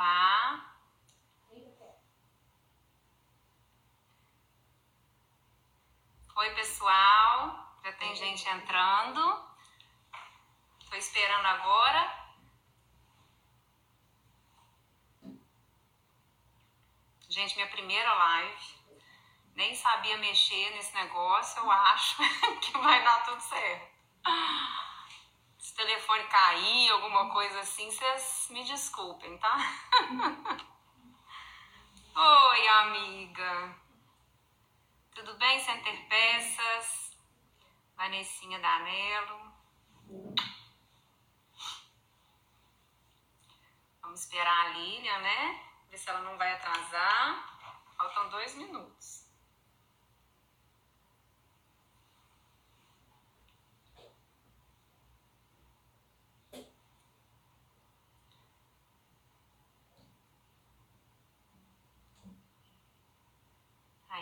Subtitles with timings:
[0.00, 0.74] lá.
[6.36, 7.76] Oi, pessoal.
[7.84, 9.22] Já tem gente entrando.
[10.88, 12.02] Tô esperando agora.
[17.28, 18.80] Gente, minha primeira live.
[19.54, 21.60] Nem sabia mexer nesse negócio.
[21.60, 22.16] Eu acho
[22.62, 24.00] que vai dar tudo certo.
[25.70, 29.56] Se o telefone cair, alguma coisa assim, vocês me desculpem, tá?
[32.16, 33.76] Oi, amiga.
[35.14, 37.16] Tudo bem, Center Peças?
[37.94, 39.52] Vanessinha Danelo.
[44.02, 45.64] Vamos esperar a Lilian, né?
[45.88, 47.58] Ver se ela não vai atrasar.
[47.96, 49.19] Faltam dois minutos.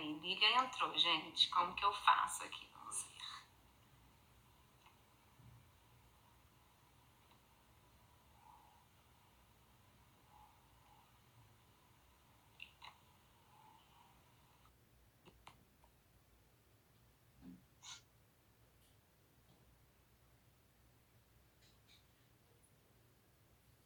[0.08, 1.50] Aí, Lilian entrou, gente.
[1.50, 2.66] Como que eu faço aqui?
[2.72, 3.18] Vamos ver.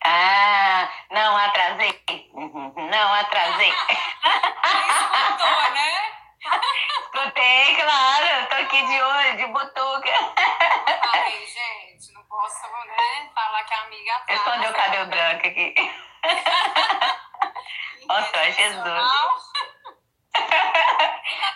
[0.04, 2.00] Ah, não atrasei.
[2.32, 3.68] Uhum, Não atrasei.
[3.68, 6.12] Isso mudou, né?
[7.02, 8.26] Escutei, claro.
[8.26, 10.12] Eu tô aqui de olho, de butuca.
[11.04, 11.46] Falei,
[11.86, 13.30] gente, não posso, né?
[13.34, 14.40] Falar que a amiga atrasa.
[14.40, 15.74] Escondeu o cabelo branco aqui.
[18.06, 19.10] Nossa, Jesus.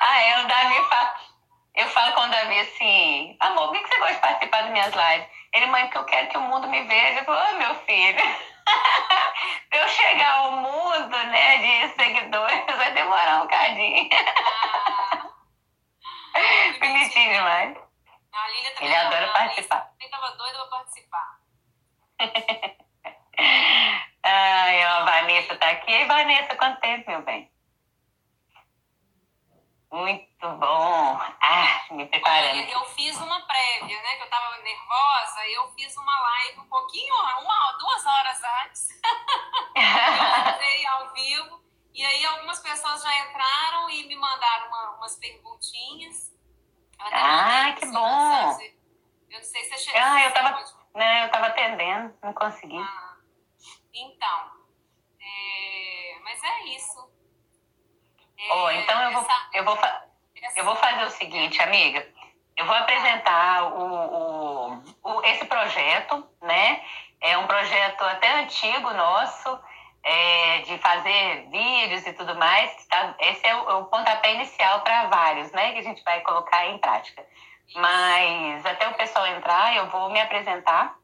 [0.01, 1.15] Ah, é, o Davi fala.
[1.75, 4.95] Eu falo com o Davi assim, amor, por que você gosta de participar das minhas
[4.95, 5.29] lives?
[5.53, 7.21] Ele, mãe, porque eu quero que o mundo me veja.
[7.21, 8.19] Eu falo, ah, meu filho.
[9.69, 14.09] Pra eu chegar ao mundo, né, de seguidores, vai demorar um bocadinho.
[16.35, 17.86] Ah, Bonitinho demais.
[18.37, 19.81] A Lília também Ele adora participar.
[19.93, 21.41] Também tava doida pra participar.
[24.23, 25.91] Ai, a Vanessa tá aqui.
[25.93, 27.51] E Vanessa, quanto tempo, meu bem?
[29.93, 31.19] Muito bom.
[31.41, 32.69] Ah, me Olha, preparando.
[32.71, 34.17] eu fiz uma prévia, né?
[34.17, 38.89] Que eu tava nervosa, eu fiz uma live um pouquinho, uma, duas horas antes.
[39.77, 41.65] eu entrei ao vivo.
[41.95, 46.36] E aí algumas pessoas já entraram e me mandaram uma- umas perguntinhas.
[46.99, 48.59] Ah, que bom.
[49.31, 50.01] Eu não sei se você chegou.
[50.01, 52.79] Ah, eu se tava- você pode- Não, eu tava atendendo, não consegui.
[52.79, 53.17] Ah,
[53.93, 54.51] então,
[55.21, 57.11] é, mas é isso.
[58.39, 60.05] É, Ó, então eu vou, essa- eu, vou, fa-
[60.43, 62.07] essa- eu vou fazer o seguinte, amiga.
[62.57, 66.83] Eu vou apresentar o, o, o- esse projeto, né?
[67.21, 69.61] É um projeto até antigo nosso,
[70.07, 72.87] é, de fazer vídeos e tudo mais.
[72.87, 75.73] tá- esse é o, o pontapé inicial para vários, né?
[75.73, 77.27] Que a gente vai colocar em prática.
[77.75, 80.97] Mas até o pessoal entrar, eu vou me apresentar,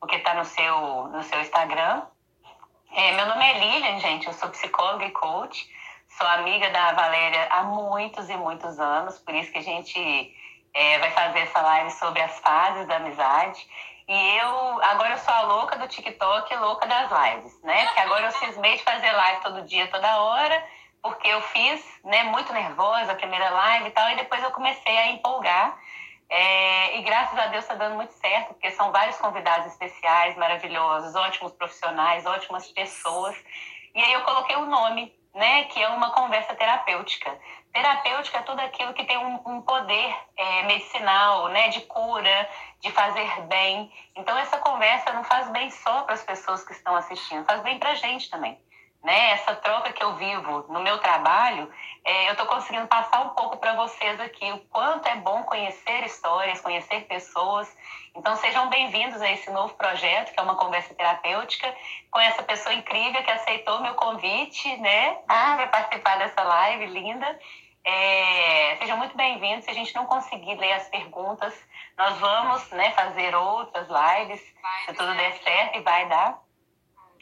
[0.00, 2.02] porque está no seu, no seu Instagram.
[2.92, 5.70] É, meu nome é Lilian, gente, eu sou psicóloga e coach.
[6.18, 10.34] Sou amiga da Valéria há muitos e muitos anos, por isso que a gente
[10.74, 13.64] é, vai fazer essa live sobre as fases da amizade.
[14.10, 17.86] E eu, agora eu sou a louca do TikTok e louca das lives, né?
[17.86, 20.66] Porque agora eu cismei de fazer live todo dia, toda hora,
[21.00, 24.98] porque eu fiz, né, muito nervosa a primeira live e tal, e depois eu comecei
[24.98, 25.78] a empolgar.
[26.28, 31.14] É, e graças a Deus está dando muito certo, porque são vários convidados especiais, maravilhosos,
[31.14, 33.36] ótimos profissionais, ótimas pessoas.
[33.94, 37.38] E aí eu coloquei o nome, né, que é uma conversa terapêutica.
[37.72, 42.48] Terapêutica é tudo aquilo que tem um, um poder é, medicinal, né, de cura,
[42.80, 43.92] de fazer bem.
[44.16, 47.78] Então essa conversa não faz bem só para as pessoas que estão assistindo, faz bem
[47.78, 48.60] para a gente também.
[49.02, 49.30] Né?
[49.30, 51.70] Essa troca que eu vivo no meu trabalho,
[52.04, 56.04] é, eu estou conseguindo passar um pouco para vocês aqui o quanto é bom conhecer
[56.04, 57.74] histórias, conhecer pessoas.
[58.14, 61.74] Então sejam bem-vindos a esse novo projeto, que é uma conversa terapêutica,
[62.10, 65.18] com essa pessoa incrível que aceitou meu convite, né?
[65.26, 67.38] Ah, vai participar dessa live linda.
[67.82, 69.64] É, sejam muito bem-vindos.
[69.64, 71.54] Se a gente não conseguir ler as perguntas,
[71.96, 76.38] nós vamos né, fazer outras lives, Vai, se tudo der certo, e vai dar.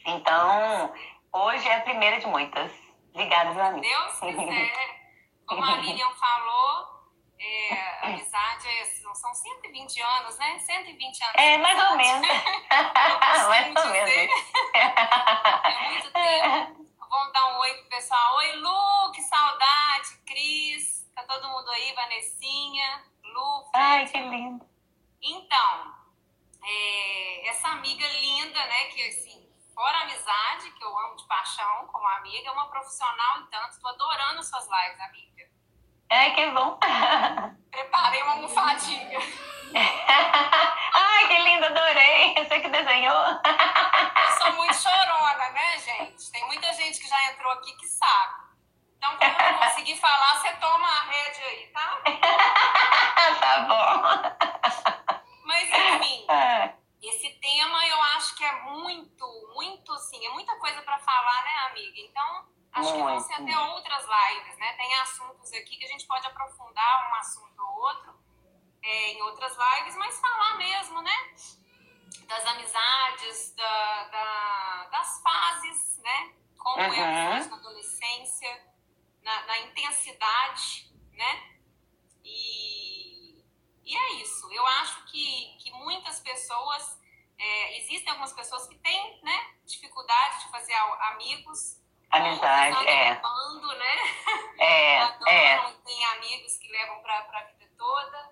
[0.05, 0.93] Então,
[1.33, 2.71] hoje é a primeira de muitas.
[3.13, 3.81] Obrigada, meu amigo.
[3.81, 4.99] Deus quiser.
[5.47, 6.87] Como a Lilian falou,
[7.39, 10.59] é, amizade é- não são 120 anos, né?
[10.59, 11.35] 120 anos.
[11.35, 12.27] É, mais ou menos.
[12.69, 13.49] Mais ou
[13.91, 14.31] menos.
[14.73, 16.85] É muito tempo.
[17.09, 18.35] Vamos dar um oi pro pessoal.
[18.37, 20.17] Oi, Lu, que saudade.
[20.27, 21.91] Cris, tá todo mundo aí?
[21.95, 24.11] Vanessinha, Lu, Ai, Fred.
[24.11, 24.65] que lindo.
[25.21, 25.93] Então,
[26.63, 29.38] é, essa amiga linda, né, que assim,
[29.79, 33.69] fora a amizade, que eu amo de paixão como amiga, é uma profissional, tanto.
[33.69, 35.49] Estou adorando suas lives, amiga.
[36.09, 36.77] É, que bom.
[37.71, 39.19] Preparei uma almofadinha.
[40.93, 42.33] Ai, que lindo, adorei.
[42.33, 43.15] Você que desenhou.
[43.15, 46.29] Eu sou muito chorona, né, gente?
[46.29, 48.49] Tem muita gente que já entrou aqui que sabe.
[48.97, 52.01] Então, quando eu não conseguir falar, você toma a rede aí, tá?
[53.39, 55.29] tá bom.
[55.45, 56.73] Mas, enfim, é.
[57.01, 61.51] esse tema eu acho que é muito, muito, assim, é muita coisa para falar, né,
[61.69, 61.99] amiga?
[61.99, 63.27] Então, acho muito.
[63.27, 64.73] que vão ser até outras lives, né?
[64.73, 68.19] Tem assuntos aqui que a gente pode aprofundar um assunto ou outro
[68.81, 71.33] é, em outras lives, mas falar mesmo, né?
[72.27, 76.33] Das amizades, da, da das fases, né?
[76.57, 76.93] Como uhum.
[76.93, 78.73] é a na adolescência,
[79.23, 81.59] na, na, intensidade, né?
[82.23, 83.43] E,
[83.85, 84.51] e é isso.
[84.51, 86.99] Eu acho que, que muitas pessoas,
[87.37, 89.55] é, existem algumas pessoas que têm, né?
[89.65, 90.73] Dificuldade de fazer
[91.13, 91.78] amigos.
[92.11, 93.15] Amizade, é.
[93.15, 93.95] Bando, né?
[94.59, 94.97] É,
[95.29, 95.57] é.
[95.85, 98.29] tem amigos que levam para a vida toda.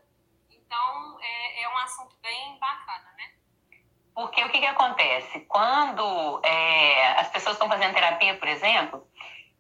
[0.50, 3.32] Então, é, é um assunto bem bacana, né?
[4.16, 5.42] Porque o que, que acontece?
[5.42, 9.08] Quando é, as pessoas estão fazendo terapia, por exemplo,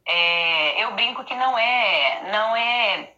[0.03, 3.13] é, eu brinco que não é, não é,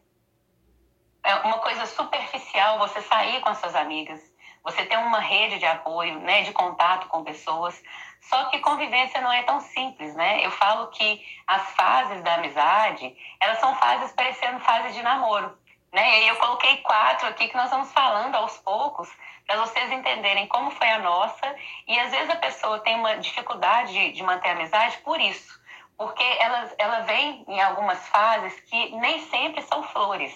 [1.24, 4.20] é uma coisa superficial você sair com as suas amigas,
[4.64, 7.82] você ter uma rede de apoio, né, de contato com pessoas.
[8.22, 10.46] Só que convivência não é tão simples, né?
[10.46, 15.58] Eu falo que as fases da amizade, elas são fases parecendo fases de namoro.
[15.92, 16.24] Né?
[16.24, 19.10] E eu coloquei quatro aqui que nós vamos falando aos poucos
[19.48, 21.56] para vocês entenderem como foi a nossa.
[21.88, 25.60] E às vezes a pessoa tem uma dificuldade de, de manter a amizade por isso,
[25.98, 30.32] porque ela, ela vem em algumas fases que nem sempre são flores.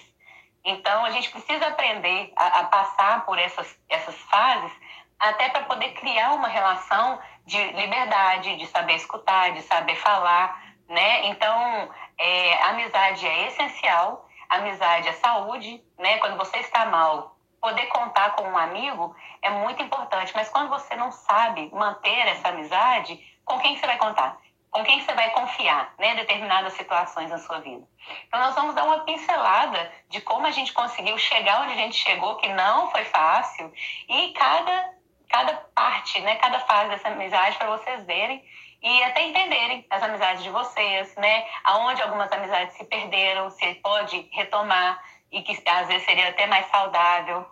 [0.65, 4.71] Então a gente precisa aprender a, a passar por essas, essas fases
[5.19, 11.27] até para poder criar uma relação de liberdade, de saber escutar, de saber falar, né?
[11.27, 16.17] Então, é, amizade é essencial amizade é saúde, né?
[16.19, 20.31] Quando você está mal, poder contar com um amigo é muito importante.
[20.35, 24.37] Mas quando você não sabe manter essa amizade, com quem você vai contar?
[24.69, 26.13] Com quem você vai confiar, né?
[26.13, 27.83] Em determinadas situações na sua vida.
[28.27, 31.95] Então, nós vamos dar uma pincelada de como a gente conseguiu chegar onde a gente
[31.95, 33.71] chegou, que não foi fácil,
[34.09, 34.92] e cada,
[35.33, 36.35] cada parte, né?
[36.35, 38.45] Cada fase dessa amizade para vocês verem
[38.83, 41.47] e até entenderem as amizades de vocês, né?
[41.63, 46.67] Aonde algumas amizades se perderam, se pode retomar e que às vezes seria até mais
[46.67, 47.49] saudável.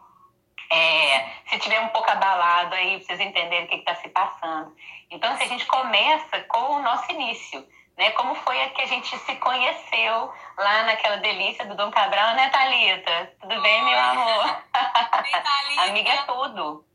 [0.71, 4.73] É, se tiver um pouco abalado aí, vocês entenderem o que está se passando.
[5.09, 7.67] Então, se a gente começa com o nosso início,
[7.97, 8.11] né?
[8.11, 12.47] Como foi a que a gente se conheceu lá naquela delícia do Dom Cabral, né,
[12.49, 13.33] Thalita?
[13.41, 14.63] Tudo bem, meu amor?
[15.89, 16.90] Amiga é tudo.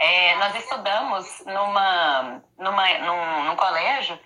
[0.00, 4.18] É, nós estudamos numa, numa, num, num colégio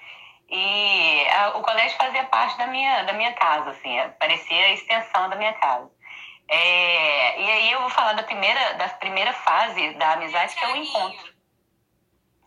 [0.48, 4.70] e a, o colégio fazia parte da minha, da minha casa, assim, é, parecia a
[4.70, 5.90] extensão da minha casa.
[6.46, 10.68] É, e aí eu vou falar da primeira, da primeira fase da amizade, que é
[10.68, 11.34] o encontro.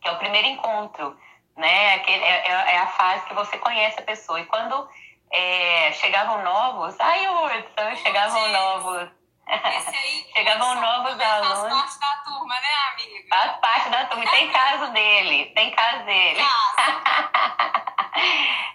[0.01, 1.19] Que é o primeiro encontro,
[1.57, 1.95] né?
[1.95, 4.39] Aquele, é, é, é a fase que você conhece a pessoa.
[4.39, 4.88] E quando
[5.31, 9.09] é, chegavam novos, ai, Hudson, chegavam novos
[9.47, 10.25] esse aí.
[10.35, 11.59] Chegavam novos alunos.
[11.59, 13.27] Faz parte da turma, né, amiga?
[13.30, 14.25] Faz parte da turma.
[14.25, 15.45] E tem caso dele.
[15.56, 16.42] Tem caso dele.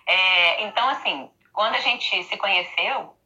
[0.06, 3.16] é, então, assim, quando a gente se conheceu,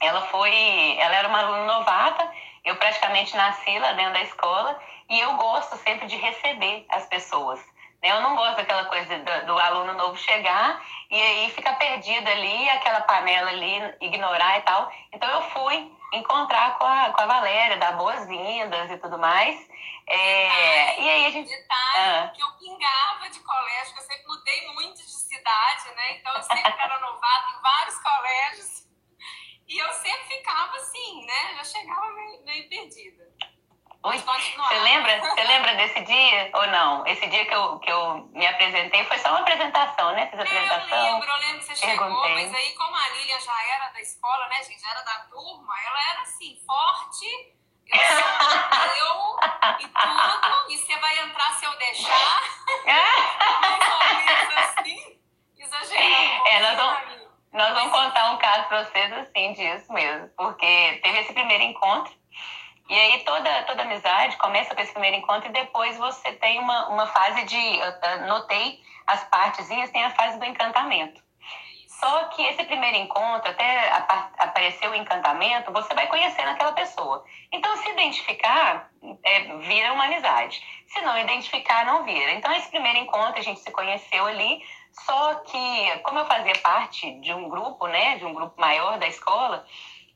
[0.00, 0.96] ela foi.
[0.98, 2.32] Ela era uma aluna novata.
[2.64, 4.80] Eu praticamente nasci lá dentro da escola.
[5.08, 7.60] E eu gosto sempre de receber as pessoas.
[8.02, 8.10] Né?
[8.10, 12.68] Eu não gosto daquela coisa do, do, aluno novo chegar e aí ficar perdido ali,
[12.70, 14.90] aquela panela ali, ignorar e tal.
[15.12, 19.68] Então eu fui encontrar com a, com a Valéria, dar boas-vindas e tudo mais.
[20.06, 21.48] É, e aí a gente.
[21.48, 22.32] Detalhe ah.
[22.34, 26.18] que eu pingava de colégio, eu sempre mudei muito de cidade, né?
[26.18, 28.86] Então eu sempre era novata em vários colégios.
[29.68, 31.54] E eu sempre ficava assim, né?
[31.56, 33.29] Já chegava meio, meio perdida.
[34.02, 34.16] Oi?
[34.16, 37.06] Você lembra, você lembra desse dia ou não?
[37.06, 40.26] Esse dia que eu, que eu me apresentei foi só uma apresentação, né?
[40.28, 40.98] Fiz a apresentação.
[40.98, 42.34] Eu lembro, eu lembro que você chegou, perguntei.
[42.46, 44.80] mas aí como a Lilian já era da escola, né, gente?
[44.80, 47.26] Já era da turma, ela era assim, forte.
[47.88, 47.98] Eu,
[48.96, 49.36] eu
[49.80, 52.40] e tudo, e você vai entrar se eu deixar.
[54.00, 55.20] Mais assim,
[55.58, 56.48] exagerando.
[56.48, 57.20] é, nós vamos,
[57.52, 62.19] nós vamos contar um caso pra vocês assim disso mesmo, porque teve esse primeiro encontro
[62.90, 66.88] e aí toda, toda amizade começa com esse primeiro encontro e depois você tem uma,
[66.88, 67.56] uma fase de.
[68.26, 71.22] Notei as partezinhas, tem a fase do encantamento.
[71.86, 73.90] Só que esse primeiro encontro, até
[74.38, 77.24] aparecer o encantamento, você vai conhecendo aquela pessoa.
[77.52, 78.90] Então, se identificar,
[79.22, 80.60] é, vira uma amizade.
[80.88, 82.32] Se não identificar, não vira.
[82.32, 87.12] Então, esse primeiro encontro, a gente se conheceu ali, só que, como eu fazia parte
[87.20, 89.64] de um grupo, né, de um grupo maior da escola,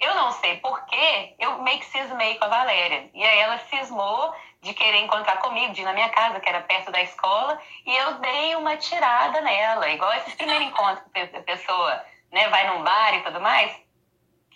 [0.00, 3.10] eu não sei porquê, eu meio que cismei com a Valéria.
[3.14, 6.62] E aí ela cismou de querer encontrar comigo, de ir na minha casa, que era
[6.62, 11.42] perto da escola, e eu dei uma tirada nela, igual esse primeiro encontro que a
[11.42, 13.78] pessoa né, vai num bar e tudo mais.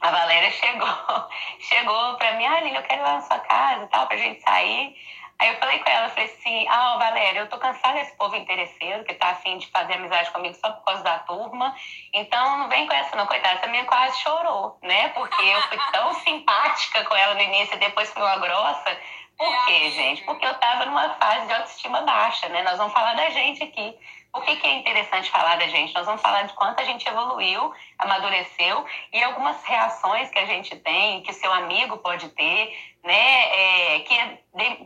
[0.00, 1.28] A Valéria chegou,
[1.60, 4.16] chegou pra mim, ah, Lili, eu quero ir lá na sua casa e tal, pra
[4.16, 4.96] gente sair.
[5.40, 9.04] Aí eu falei com ela, falei assim, ah, Valéria, eu tô cansada desse povo interesseiro
[9.04, 11.76] que tá afim de fazer amizade comigo só por causa da turma.
[12.12, 13.54] Então não vem com essa não, coitada.
[13.54, 15.10] Essa minha quase chorou, né?
[15.10, 18.98] Porque eu fui tão simpática com ela no início e depois fui uma grossa.
[19.36, 20.24] Por quê, gente?
[20.24, 22.64] Porque eu tava numa fase de autoestima baixa, né?
[22.64, 23.96] Nós vamos falar da gente aqui.
[24.32, 25.94] Por que, que é interessante falar da gente?
[25.94, 30.76] Nós vamos falar de quanto a gente evoluiu, amadureceu e algumas reações que a gente
[30.76, 33.94] tem, que seu amigo pode ter, né?
[33.94, 34.38] É, que é,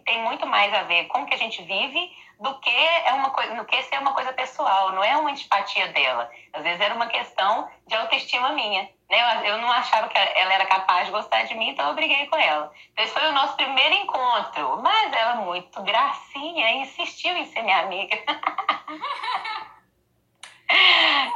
[0.05, 2.11] tem muito mais a ver com o que a gente vive
[2.43, 5.89] do que é uma coisa, do que ser uma coisa pessoal, não é uma antipatia
[5.89, 6.29] dela.
[6.53, 8.89] Às vezes era uma questão de autoestima minha.
[9.13, 9.51] Né?
[9.51, 12.37] Eu não achava que ela era capaz de gostar de mim, então eu briguei com
[12.37, 12.73] ela.
[12.93, 14.81] Então, esse foi o nosso primeiro encontro.
[14.81, 18.17] Mas ela, muito gracinha, insistiu em ser minha amiga.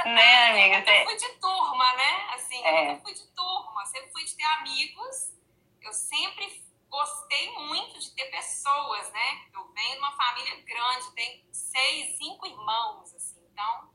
[0.06, 0.90] né, amiga?
[0.90, 2.30] Eu fui de turma, né?
[2.34, 2.92] Assim, é.
[2.92, 5.34] eu fui de turma, sempre fui de ter amigos.
[5.82, 9.42] Eu sempre gostei muito de ter pessoas, né?
[9.52, 13.46] Eu venho de uma família grande, tenho seis, cinco irmãos, assim.
[13.52, 13.90] Então,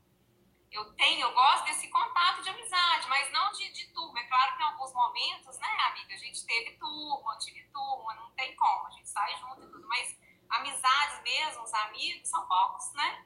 [0.72, 4.18] eu tenho, eu gosto desse contato de amizade, mas não de, de turma.
[4.18, 8.14] É claro que em alguns momentos, né, amiga, a gente teve turma, eu tive turma,
[8.14, 10.18] não tem como, a gente sai junto e tudo, mas
[10.50, 13.24] amizades mesmo, os amigos, são poucos, né?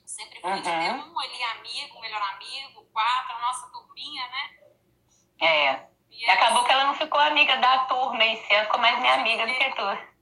[0.00, 0.56] Eu sempre fui uhum.
[0.56, 4.50] de ter um ali amigo, um melhor amigo, quatro, a nossa turminha, né?
[5.40, 5.88] É.
[6.10, 8.98] E é acabou que ela não ficou amiga da turma em si, ela ficou mais
[8.98, 9.82] minha amiga do que tu.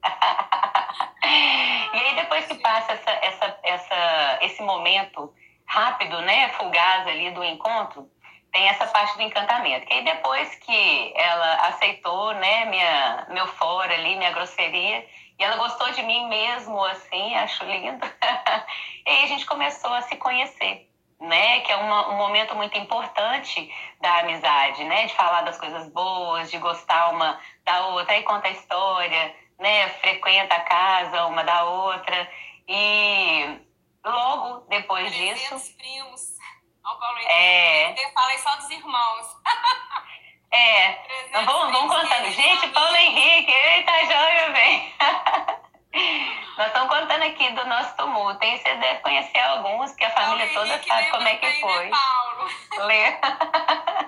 [1.24, 5.34] e aí depois que passa essa, essa, essa, esse momento
[5.70, 8.10] rápido, né, fugaz ali do encontro,
[8.52, 9.86] tem essa parte do encantamento.
[9.86, 15.06] Que aí depois que ela aceitou, né, minha, meu fora ali, minha grosseria,
[15.38, 18.04] e ela gostou de mim mesmo, assim, acho lindo.
[19.06, 22.76] e aí a gente começou a se conhecer, né, que é uma, um momento muito
[22.76, 28.24] importante da amizade, né, de falar das coisas boas, de gostar uma da outra, aí
[28.24, 32.28] conta a história, né, frequenta a casa uma da outra.
[32.66, 33.69] E
[34.04, 35.76] Logo depois disso.
[35.76, 36.38] primos.
[36.84, 37.92] Ao Paulo é...
[37.92, 39.26] Eu falei só dos irmãos.
[40.52, 40.98] É.
[41.32, 42.28] Vamos, vamos contando.
[42.28, 44.94] Gente, Paulo Henrique, eita, joia, vem.
[46.58, 48.38] Nós estamos contando aqui do nosso tumulto.
[48.40, 51.60] Tem você deve conhecer alguns, que a família Paulo toda sabe como é que bem,
[51.60, 51.84] foi.
[51.86, 52.50] Né, Paulo?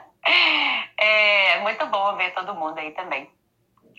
[0.99, 3.29] É muito bom ver todo mundo aí também.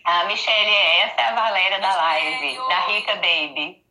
[0.04, 3.84] A Michelle, essa é a Valéria da live, da Rica Baby.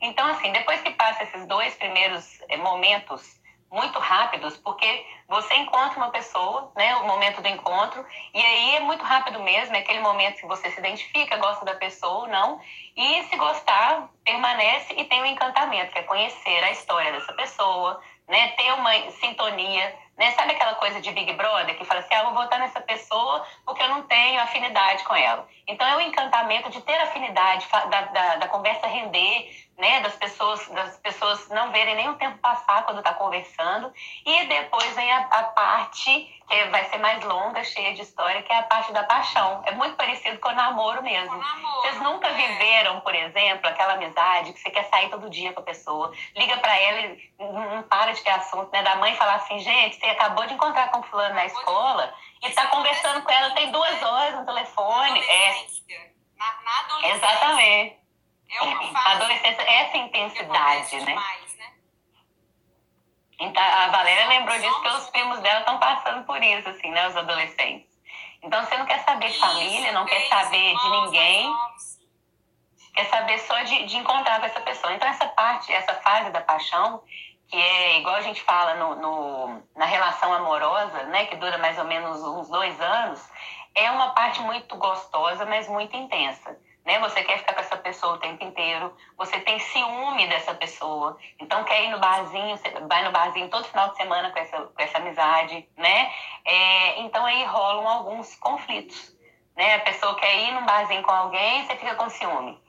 [0.00, 3.40] Então, assim, depois que passa esses dois primeiros eh, momentos
[3.70, 8.04] muito rápidos, porque você encontra uma pessoa, né, o momento do encontro,
[8.34, 11.74] e aí é muito rápido mesmo, é aquele momento que você se identifica, gosta da
[11.74, 12.60] pessoa ou não,
[12.96, 17.32] e se gostar, permanece e tem o um encantamento, que é conhecer a história dessa
[17.32, 22.14] pessoa, né, ter uma sintonia, né, sabe aquela coisa de Big Brother que fala assim,
[22.14, 25.48] ah, vou votar nessa pessoa porque eu não tenho afinidade com ela.
[25.66, 30.68] Então é o encantamento de ter afinidade, da, da, da conversa render, né, das pessoas,
[30.68, 33.92] das pessoas não verem nem o tempo passar quando está conversando.
[34.26, 38.52] E depois vem a, a, parte que vai ser mais longa, cheia de história, que
[38.52, 39.62] é a parte da paixão.
[39.64, 41.34] É muito parecido com o namoro mesmo.
[41.34, 42.32] O namoro, Vocês nunca é.
[42.34, 46.58] viveram, por exemplo, aquela amizade que você quer sair todo dia com a pessoa, liga
[46.58, 48.82] para ela e não para de ter assunto, né?
[48.82, 52.66] Da mãe falar assim, gente, você acabou de encontrar com fulano na escola e está
[52.66, 55.20] conversando com ela tem duas horas no telefone.
[55.20, 55.66] É.
[56.36, 57.08] Na, na.
[57.08, 57.99] Exatamente.
[58.52, 59.08] É uma fase.
[59.08, 61.04] A adolescência, essa intensidade, né?
[61.04, 61.72] Demais, né?
[63.38, 67.08] Então, a Valéria lembrou disso porque os primos dela estão passando por isso, assim, né?
[67.08, 67.88] Os adolescentes.
[68.42, 71.54] Então, você não quer saber de família, não quer saber de ninguém.
[72.94, 74.92] Quer saber só de, de encontrar com essa pessoa.
[74.92, 77.02] Então, essa parte, essa fase da paixão,
[77.48, 81.26] que é igual a gente fala no, no, na relação amorosa, né?
[81.26, 83.30] Que dura mais ou menos uns dois anos,
[83.74, 86.58] é uma parte muito gostosa, mas muito intensa
[86.90, 86.98] né?
[86.98, 91.62] Você quer ficar com essa pessoa o tempo inteiro, você tem ciúme dessa pessoa, então
[91.62, 94.98] quer ir no barzinho, vai no barzinho todo final de semana com essa, com essa
[94.98, 96.12] amizade, né?
[96.44, 99.16] É, então aí rolam alguns conflitos,
[99.56, 99.76] né?
[99.76, 102.60] A pessoa quer ir num barzinho com alguém, você fica com ciúme.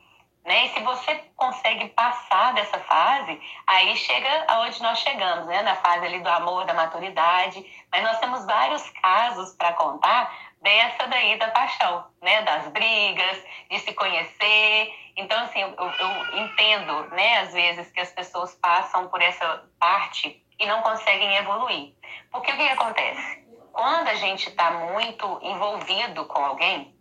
[0.44, 0.66] Né?
[0.66, 5.62] E se você consegue passar dessa fase, aí chega aonde nós chegamos, né?
[5.62, 7.64] Na fase ali do amor, da maturidade.
[7.92, 12.42] Mas nós temos vários casos para contar dessa daí da paixão, né?
[12.44, 14.94] Das brigas, de se conhecer.
[15.16, 17.40] Então, assim, eu, eu entendo, né?
[17.40, 21.94] Às vezes que as pessoas passam por essa parte e não conseguem evoluir.
[22.32, 23.42] Porque o que, acontece?
[23.74, 26.96] Quando a gente está muito envolvido com alguém,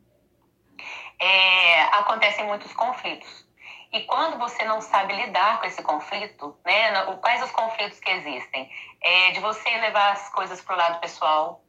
[1.18, 3.48] é, acontecem muitos conflitos.
[3.92, 8.70] E quando você não sabe lidar com esse conflito, né, quais os conflitos que existem?
[9.00, 11.62] É de você levar as coisas para o lado pessoal.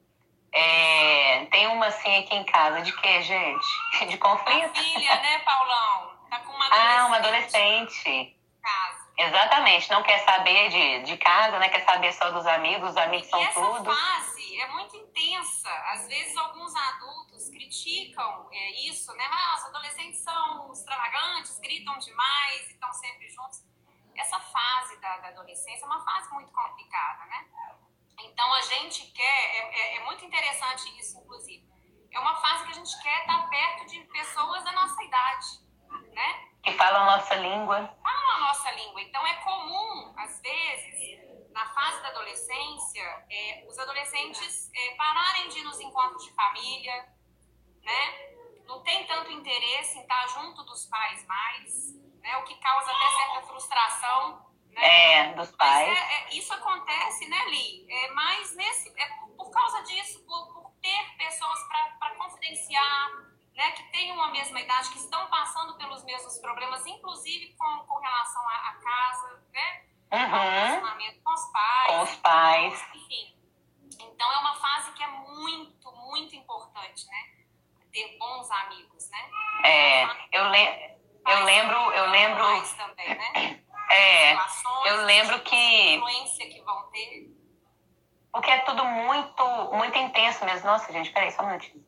[0.54, 3.66] É, tem uma assim aqui em casa, de que, gente?
[4.08, 4.66] De conflito?
[4.66, 6.12] A filha, né, Paulão?
[6.30, 6.98] Tá com uma adolescente.
[7.00, 8.38] Ah, uma adolescente.
[8.62, 9.02] Casa.
[9.18, 11.70] Exatamente, não quer saber de, de casa, né?
[11.70, 13.92] Quer saber só dos amigos, os amigos e são essa tudo.
[13.92, 15.70] Essa fase é muito intensa.
[15.94, 19.28] Às vezes alguns adultos criticam é, isso, né?
[19.32, 23.64] Ah, os adolescentes são extravagantes, gritam demais e estão sempre juntos.
[24.16, 27.46] Essa fase da, da, adolescência é uma fase muito complicada, né?
[28.26, 31.66] Então a gente quer, é, é, é muito interessante isso, inclusive.
[32.12, 35.48] É uma fase que a gente quer estar perto de pessoas da nossa idade,
[36.14, 36.52] né?
[36.64, 37.98] Que falam a nossa língua.
[38.04, 39.02] Falam a nossa língua.
[39.02, 45.60] Então é comum, às vezes, na fase da adolescência, é, os adolescentes é, pararem de
[45.60, 47.08] ir nos encontros de família,
[47.82, 48.32] né?
[48.66, 52.38] Não tem tanto interesse em estar junto dos pais mais, né?
[52.38, 54.84] O que causa até certa frustração, né?
[54.84, 55.88] É, dos pais.
[55.88, 57.86] É, é, isso acontece, né, Li?
[57.90, 61.60] É mais nesse, é por causa disso, por, por ter pessoas
[62.00, 63.10] para confidenciar,
[63.56, 68.00] né, que têm uma mesma idade, que estão passando pelos mesmos problemas, inclusive com, com
[68.00, 69.86] relação à, à casa, né?
[70.12, 70.20] Uhum.
[70.20, 71.88] relacionamento com os pais.
[71.88, 72.86] Com os pais.
[72.96, 73.36] Enfim.
[74.00, 77.42] Então é uma fase que é muito, muito importante, né?
[77.92, 79.30] ter bons amigos, né?
[79.66, 80.98] É, eu, le
[81.28, 82.46] eu lembro, eu lembro.
[82.78, 83.60] Também, né?
[83.92, 84.34] É,
[84.86, 85.96] eu lembro tipo que.
[85.96, 87.30] influência que vão ter.
[88.32, 89.44] Porque é tudo muito,
[89.74, 90.68] muito intenso mesmo.
[90.68, 91.84] Nossa, gente, peraí, só um minutinho.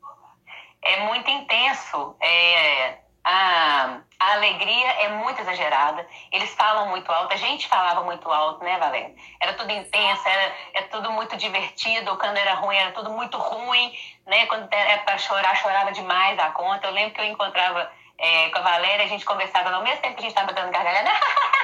[0.81, 2.17] É muito intenso.
[2.19, 6.05] É, a, a alegria é muito exagerada.
[6.29, 7.33] Eles falam muito alto.
[7.33, 9.15] A gente falava muito alto, né, Valéria?
[9.39, 12.17] Era tudo intenso, era, era tudo muito divertido.
[12.17, 13.97] Quando era ruim, era tudo muito ruim.
[14.27, 14.45] Né?
[14.47, 16.87] Quando era para chorar, chorava demais a conta.
[16.87, 20.15] Eu lembro que eu encontrava é, com a Valéria, a gente conversava no mesmo tempo
[20.15, 21.09] que a gente estava dando gargalhada.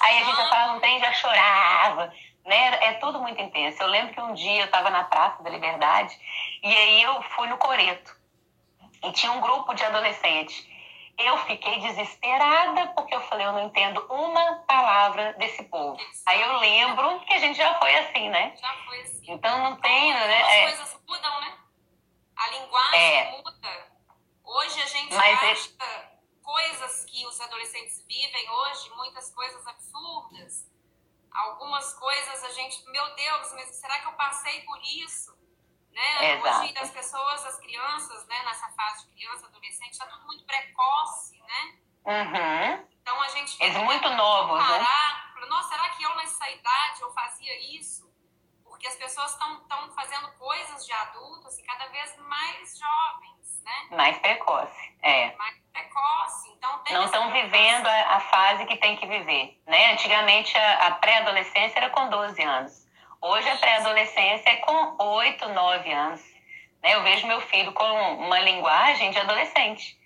[0.00, 2.12] Aí a gente falava um trem já chorava.
[2.44, 2.86] Né?
[2.86, 3.82] É tudo muito intenso.
[3.82, 6.18] Eu lembro que um dia eu estava na Praça da Liberdade
[6.62, 8.16] e aí eu fui no Coreto
[9.04, 10.66] e tinha um grupo de adolescentes.
[11.18, 15.96] Eu fiquei desesperada porque eu falei, eu não entendo uma palavra desse povo.
[16.26, 18.54] Aí eu lembro que a gente já foi assim, né?
[18.56, 19.32] Já foi assim.
[19.32, 20.42] Então não tem, né?
[20.42, 20.62] As é...
[20.62, 21.54] coisas mudam, né?
[22.36, 23.30] A linguagem é.
[23.30, 23.92] muda.
[24.44, 26.11] Hoje a gente Mas acha é...
[26.42, 30.70] coisas que os adolescentes vivem hoje, muitas coisas absurdas.
[31.30, 35.34] Algumas coisas a gente, meu Deus, mas será que eu passei por isso?
[35.90, 36.34] Né?
[36.34, 36.64] Exato.
[36.64, 41.38] Hoje as pessoas, as crianças, né, nessa fase de criança, adolescente, está tudo muito precoce,
[41.40, 41.78] né?
[42.04, 42.88] Uhum.
[43.00, 45.46] Então a gente Eles muito novos, parar, né?
[45.48, 48.10] Nossa, será que eu nessa idade eu fazia isso?
[48.64, 53.88] Porque as pessoas estão fazendo coisas de adultos e cada vez mais jovens, né?
[53.90, 55.36] Mais precoce, é.
[55.36, 56.52] Mais precoce.
[56.56, 59.92] Então, Não estão vivendo a, a, fase que tem que viver, né?
[59.92, 62.86] Antigamente a, a pré-adolescência era com 12 anos.
[63.20, 66.20] Hoje a pré-adolescência é com 8, 9 anos.
[66.82, 66.94] Né?
[66.94, 69.96] Eu vejo meu filho com uma linguagem de adolescente.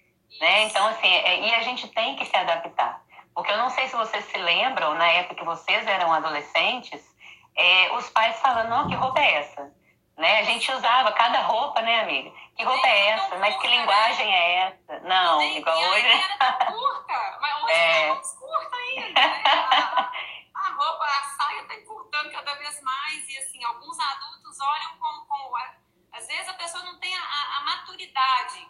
[0.41, 0.65] Né?
[0.65, 3.03] Então, assim, é, e a gente tem que se adaptar.
[3.35, 7.03] Porque eu não sei se vocês se lembram, na época que vocês eram adolescentes,
[7.55, 9.73] é, os pais falando, não, que roupa é essa?
[10.17, 10.39] Né?
[10.39, 12.33] A gente usava cada roupa, né, amiga?
[12.57, 13.37] Que roupa é essa?
[13.37, 15.01] Mas que linguagem é essa?
[15.01, 16.07] Não, igual hoje.
[16.07, 19.21] Era curta, mas hoje é, é mais curta ainda.
[19.21, 19.43] Né?
[20.55, 25.27] a roupa, a saia está encurtando cada vez mais e assim, alguns adultos olham com,
[25.27, 25.57] com
[26.17, 28.67] às vezes a pessoa não tem a, a maturidade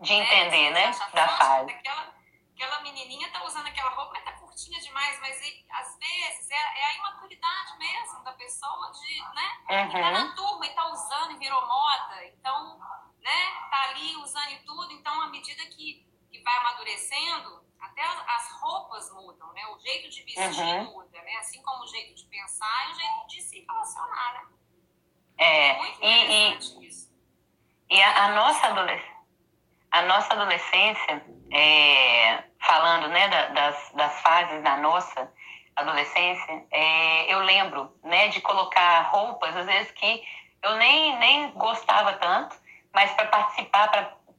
[0.00, 0.22] de né?
[0.22, 1.72] entender, né, da fase.
[1.72, 2.14] Aquela,
[2.54, 6.54] aquela menininha está usando aquela roupa, mas tá curtinha demais, mas e, às vezes é,
[6.54, 9.92] é, a imaturidade mesmo da pessoa de, né, uhum.
[9.92, 12.78] tá na turma e tá usando e virou moda, então,
[13.20, 18.52] né, tá ali usando e tudo, então à medida que, que vai amadurecendo, até as
[18.60, 19.66] roupas mudam, né?
[19.68, 20.84] O jeito de vestir uhum.
[20.84, 21.36] muda, né?
[21.36, 24.48] Assim como o jeito de pensar e o jeito de se relacionar, né?
[25.38, 27.10] É, é muito interessante e, isso.
[27.88, 29.19] E a, a nossa adolescência,
[29.90, 31.22] a nossa adolescência,
[31.52, 35.32] é, falando né, da, das, das fases da nossa
[35.74, 40.22] adolescência, é, eu lembro né, de colocar roupas, às vezes que
[40.62, 42.56] eu nem, nem gostava tanto,
[42.92, 43.88] mas para participar,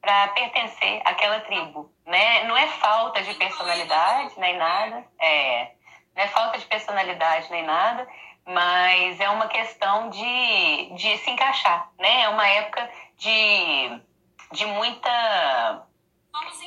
[0.02, 2.44] para pertencer àquela tribo, né?
[2.44, 5.72] Não é falta de personalidade nem nada, é,
[6.16, 8.08] não é falta de personalidade nem nada,
[8.46, 12.24] mas é uma questão de, de se encaixar, né?
[12.24, 14.02] É uma época de,
[14.52, 15.84] de muita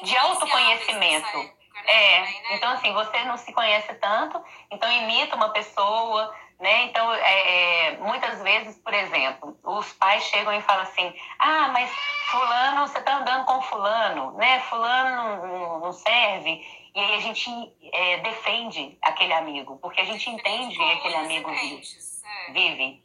[0.03, 1.55] de autoconhecimento.
[1.87, 2.49] É, também, né?
[2.53, 6.85] então assim, você não se conhece tanto, então imita uma pessoa, né?
[6.85, 11.91] Então, é, é, muitas vezes, por exemplo, os pais chegam e falam assim: ah, mas
[12.31, 14.61] Fulano, você está andando com Fulano, né?
[14.61, 16.65] Fulano não, não serve.
[16.95, 17.51] E aí a gente
[17.93, 21.83] é, defende aquele amigo, porque a gente entende que aquele amigo vive,
[22.25, 22.53] é.
[22.53, 23.03] vive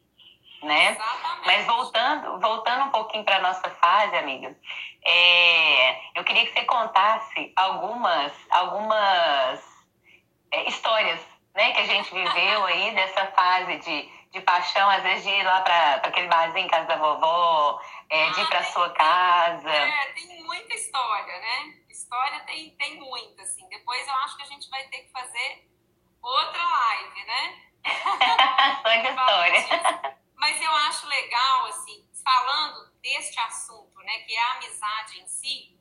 [0.61, 0.91] né?
[0.91, 1.45] Exatamente.
[1.45, 4.55] Mas voltando, voltando um pouquinho para nossa fase, amiga,
[5.03, 9.59] é, eu queria que você contasse algumas, algumas
[10.51, 11.19] é, histórias
[11.55, 15.43] né, que a gente viveu aí dessa fase de, de paixão, às vezes de ir
[15.43, 19.71] lá para aquele barzinho em casa da vovó, é, ah, de ir para sua casa.
[19.71, 21.73] É, tem muita história, né?
[21.89, 23.67] História tem, tem muita, assim.
[23.69, 25.67] Depois eu acho que a gente vai ter que fazer
[26.21, 27.55] outra live, né?
[28.81, 30.19] Só de história.
[30.39, 35.77] Mas eu acho legal, assim, falando deste assunto, né, que é a amizade em si,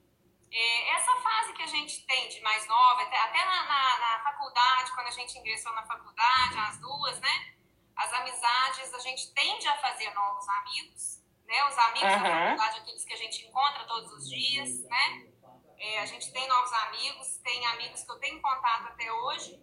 [0.50, 4.20] é, essa fase que a gente tem de mais nova, até, até na, na, na,
[4.24, 7.54] faculdade, quando a gente ingressou na faculdade, as duas, né?
[7.94, 11.64] As amizades, a gente tende a fazer novos amigos, né?
[11.66, 12.22] Os amigos uhum.
[12.22, 15.26] da faculdade, aqueles que a gente encontra todos os dias, né?
[15.78, 19.62] É, a gente tem novos amigos, tem amigos que eu tenho contato até hoje.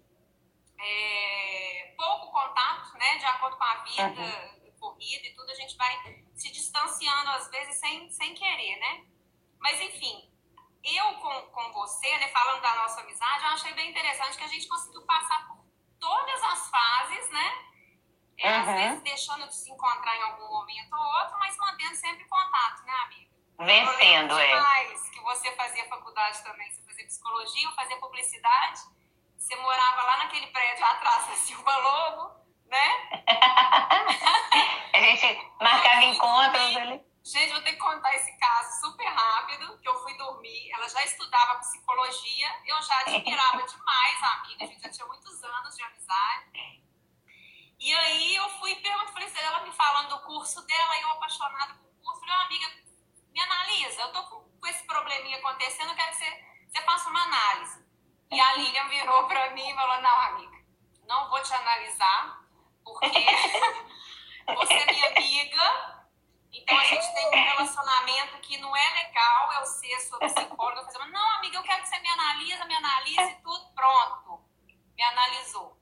[0.79, 3.17] É, pouco contato, né?
[3.17, 4.64] De acordo com a vida uhum.
[4.85, 9.05] Corrida e tudo, a gente vai se distanciando às vezes sem, sem querer, né?
[9.59, 10.29] Mas enfim,
[10.83, 14.47] eu com, com você, né, falando da nossa amizade, eu achei bem interessante que a
[14.47, 15.65] gente conseguiu passar por
[15.99, 17.65] todas as fases, né?
[18.37, 18.59] É, uhum.
[18.59, 22.83] Às vezes deixando de se encontrar em algum momento ou outro, mas mantendo sempre contato,
[22.85, 23.35] né, amiga?
[23.57, 24.61] Vencendo, é.
[24.61, 28.81] mais que você fazia faculdade também, você fazia psicologia, eu fazia publicidade,
[29.37, 33.09] você morava lá naquele prédio atrás da Silva Lobo, né?
[34.93, 37.01] a gente marcava encontros ali.
[37.25, 41.03] Gente, vou ter que contar esse caso super rápido, que eu fui dormir, ela já
[41.03, 45.83] estudava psicologia, eu já admirava demais a amiga, a gente já tinha muitos anos de
[45.83, 46.85] amizade.
[47.79, 51.73] E aí eu fui perguntar, falei assim, ela me falando do curso dela, eu apaixonada
[51.73, 52.67] por curso, falei, oh, amiga,
[53.33, 57.09] me analisa, eu tô com, com esse probleminha acontecendo, eu quero que você, você faça
[57.09, 57.85] uma análise.
[58.31, 60.57] E a Lilian virou pra mim e falou, não, amiga,
[61.07, 62.44] não vou te analisar,
[62.85, 63.19] porque
[64.55, 66.05] você é minha amiga,
[66.53, 71.11] então a gente tem um relacionamento que não é legal, eu ser sua psicóloga, fazer,
[71.11, 74.45] não, amiga, eu quero que você me analisa, me analise tudo, pronto.
[74.95, 75.75] Me analisou.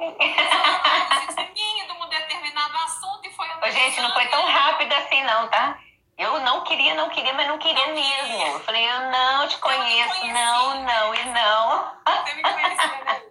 [0.00, 1.52] Análise
[1.86, 5.78] de um determinado assunto e foi Gente, não foi tão rápido assim, não, tá?
[6.16, 8.26] Eu não queria, não queria, mas não queria não mesmo.
[8.26, 8.48] Queria.
[8.48, 11.96] Eu falei, eu não te conheço, não, não e não.
[12.06, 13.22] Você me conhecia, né?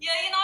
[0.00, 0.39] E aí, que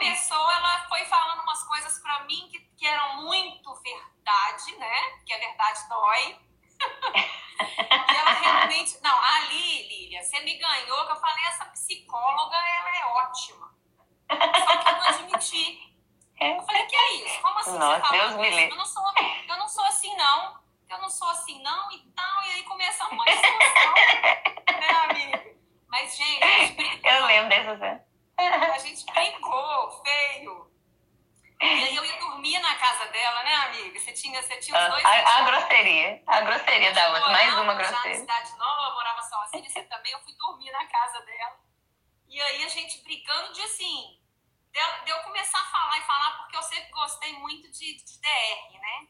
[0.00, 5.20] começou, ela foi falando umas coisas pra mim que, que eram muito verdade, né?
[5.26, 6.38] Que a verdade dói.
[8.10, 8.98] e ela realmente.
[9.02, 13.74] Não, ali, Lília, você me ganhou, que eu falei, essa psicóloga, ela é ótima.
[14.30, 15.90] Só que eu não admiti.
[16.40, 17.42] Eu falei, que é isso?
[17.42, 18.70] Como assim Nossa, você Deus me livre.
[18.70, 19.04] Eu não, sou,
[19.48, 20.60] eu não sou assim, não.
[20.88, 22.42] Eu não sou assim, não, e tal.
[22.44, 23.94] E aí começamos uma discussão,
[24.80, 25.56] né, amiga?
[25.88, 26.40] Mas, gente,
[27.04, 27.76] eu lembro dessa
[28.74, 30.70] a gente brincou, feio.
[31.60, 34.00] E aí eu ia dormir na casa dela, né, amiga?
[34.00, 35.04] Você tinha, você tinha os dois.
[35.04, 36.22] A, a, a grosseria.
[36.26, 38.02] A grosseria da outra, mais uma grosseria.
[38.02, 40.12] Já na cidade nova, morava sozinha, você também.
[40.12, 41.60] Eu fui dormir na casa dela.
[42.28, 44.18] E aí a gente brincando de assim.
[44.72, 48.80] De, eu começar a falar e falar, porque eu sempre gostei muito de, de DR,
[48.80, 49.08] né?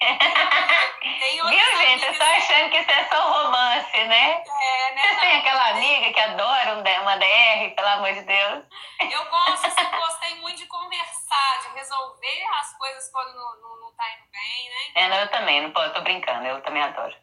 [0.00, 2.04] Viu, gente?
[2.04, 4.42] Eu tô achando que isso é só romance, né?
[4.42, 5.02] É, né?
[5.02, 8.64] Você tem aquela amiga que adora uma DR, pelo amor de Deus.
[9.00, 13.92] Eu gosto, assim, gostei muito de conversar, de resolver as coisas quando não, não, não
[13.94, 14.92] tá indo bem, né?
[14.94, 17.14] É, não, eu também, não tô brincando, eu também adoro.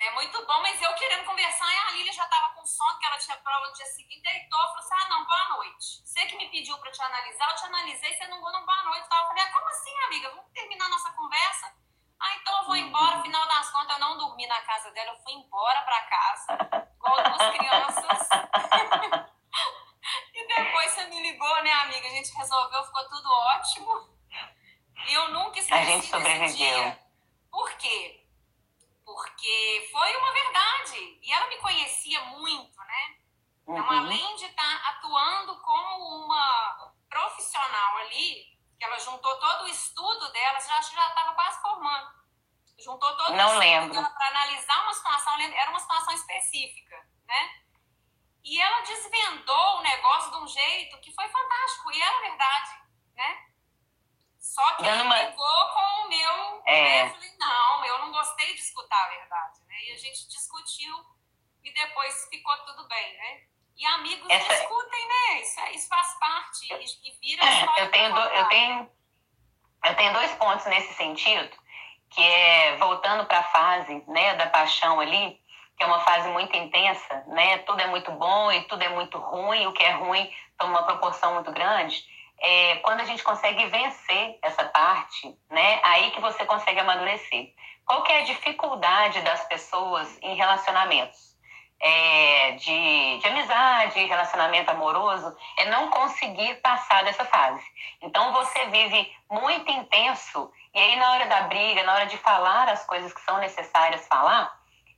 [0.00, 3.06] É muito bom, mas eu querendo conversar, e a Lília já tava com sono, que
[3.06, 6.02] ela tinha prova no dia seguinte, deitou, falou assim, ah, não, boa noite.
[6.04, 8.82] Você que me pediu pra te analisar, eu te analisei, você não vou, não, boa
[8.84, 9.06] noite.
[9.10, 10.30] Eu falei, ah, como assim, amiga?
[10.30, 11.85] Vamos terminar nossa conversa?
[12.20, 13.22] Ah, então eu vou embora.
[13.22, 17.22] Final das contas, eu não dormi na casa dela, eu fui embora pra casa, igual
[17.22, 18.28] duas crianças.
[20.34, 22.06] e depois você me ligou, né, amiga?
[22.06, 24.16] A gente resolveu, ficou tudo ótimo.
[25.06, 26.54] E eu nunca esqueci a gente sobreviveu.
[26.54, 27.06] dia.
[27.50, 28.26] Por quê?
[29.04, 31.18] Porque foi uma verdade.
[31.22, 33.16] E ela me conhecia muito, né?
[33.62, 33.98] Então, uhum.
[33.98, 40.32] além de estar tá atuando como uma profissional ali, que ela juntou todo o estudo
[40.32, 41.35] dela, já já estava.
[42.96, 43.94] Juntou Não lembro.
[43.94, 47.62] para analisar uma situação, era uma situação específica, né?
[48.42, 52.70] E ela desvendou o negócio de um jeito que foi fantástico, e era verdade,
[53.14, 53.46] né?
[54.38, 55.14] Só que ele uma...
[55.14, 56.62] pegou com o meu.
[56.66, 57.02] É.
[57.02, 59.74] Eu falei, não, eu não gostei de escutar a verdade, né?
[59.84, 60.94] E a gente discutiu
[61.64, 63.46] e depois ficou tudo bem, né?
[63.76, 64.54] E amigos Essa...
[64.54, 65.40] escutem, né?
[65.42, 67.42] Isso, é, isso faz parte e, e vira
[67.78, 68.90] eu tenho, do, eu tenho
[69.84, 71.56] Eu tenho dois pontos nesse sentido,
[72.16, 75.38] que é voltando para a fase né, da paixão ali,
[75.76, 77.58] que é uma fase muito intensa, né?
[77.58, 80.82] Tudo é muito bom e tudo é muito ruim, o que é ruim toma uma
[80.84, 82.02] proporção muito grande.
[82.40, 85.80] É, quando a gente consegue vencer essa parte, né?
[85.82, 87.52] Aí que você consegue amadurecer.
[87.84, 91.35] Qual que é a dificuldade das pessoas em relacionamentos?
[91.80, 97.62] É, de, de amizade, relacionamento amoroso, é não conseguir passar dessa fase.
[98.02, 102.68] Então você vive muito intenso, e aí na hora da briga, na hora de falar
[102.68, 104.52] as coisas que são necessárias falar,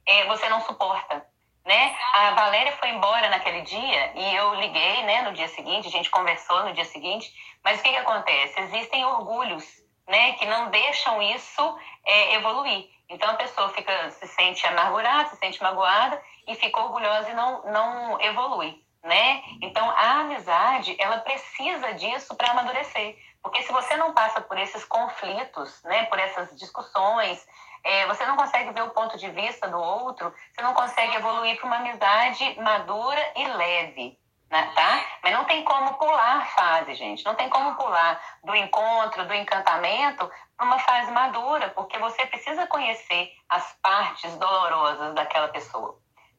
[0.07, 1.27] é, você não suporta.
[1.65, 1.95] Né?
[2.15, 6.09] A Valéria foi embora naquele dia e eu liguei né, no dia seguinte, a gente
[6.09, 7.31] conversou no dia seguinte,
[7.63, 8.59] mas o que, que acontece?
[8.61, 9.67] Existem orgulhos
[10.09, 12.89] né, que não deixam isso é, evoluir.
[13.11, 17.63] Então a pessoa fica, se sente amargurada, se sente magoada e fica orgulhosa e não,
[17.67, 19.43] não evolui, né?
[19.63, 23.17] Então a amizade, ela precisa disso para amadurecer.
[23.41, 27.47] Porque se você não passa por esses conflitos, né, por essas discussões,
[27.85, 31.57] é, você não consegue ver o ponto de vista do outro, você não consegue evoluir
[31.57, 34.19] para uma amizade madura e leve
[34.51, 35.05] né, tá?
[35.23, 37.25] Mas não tem como pular fase, gente.
[37.25, 42.67] Não tem como pular do encontro, do encantamento, para uma fase madura, porque você precisa
[42.67, 45.99] conhecer as partes dolorosas daquela pessoa.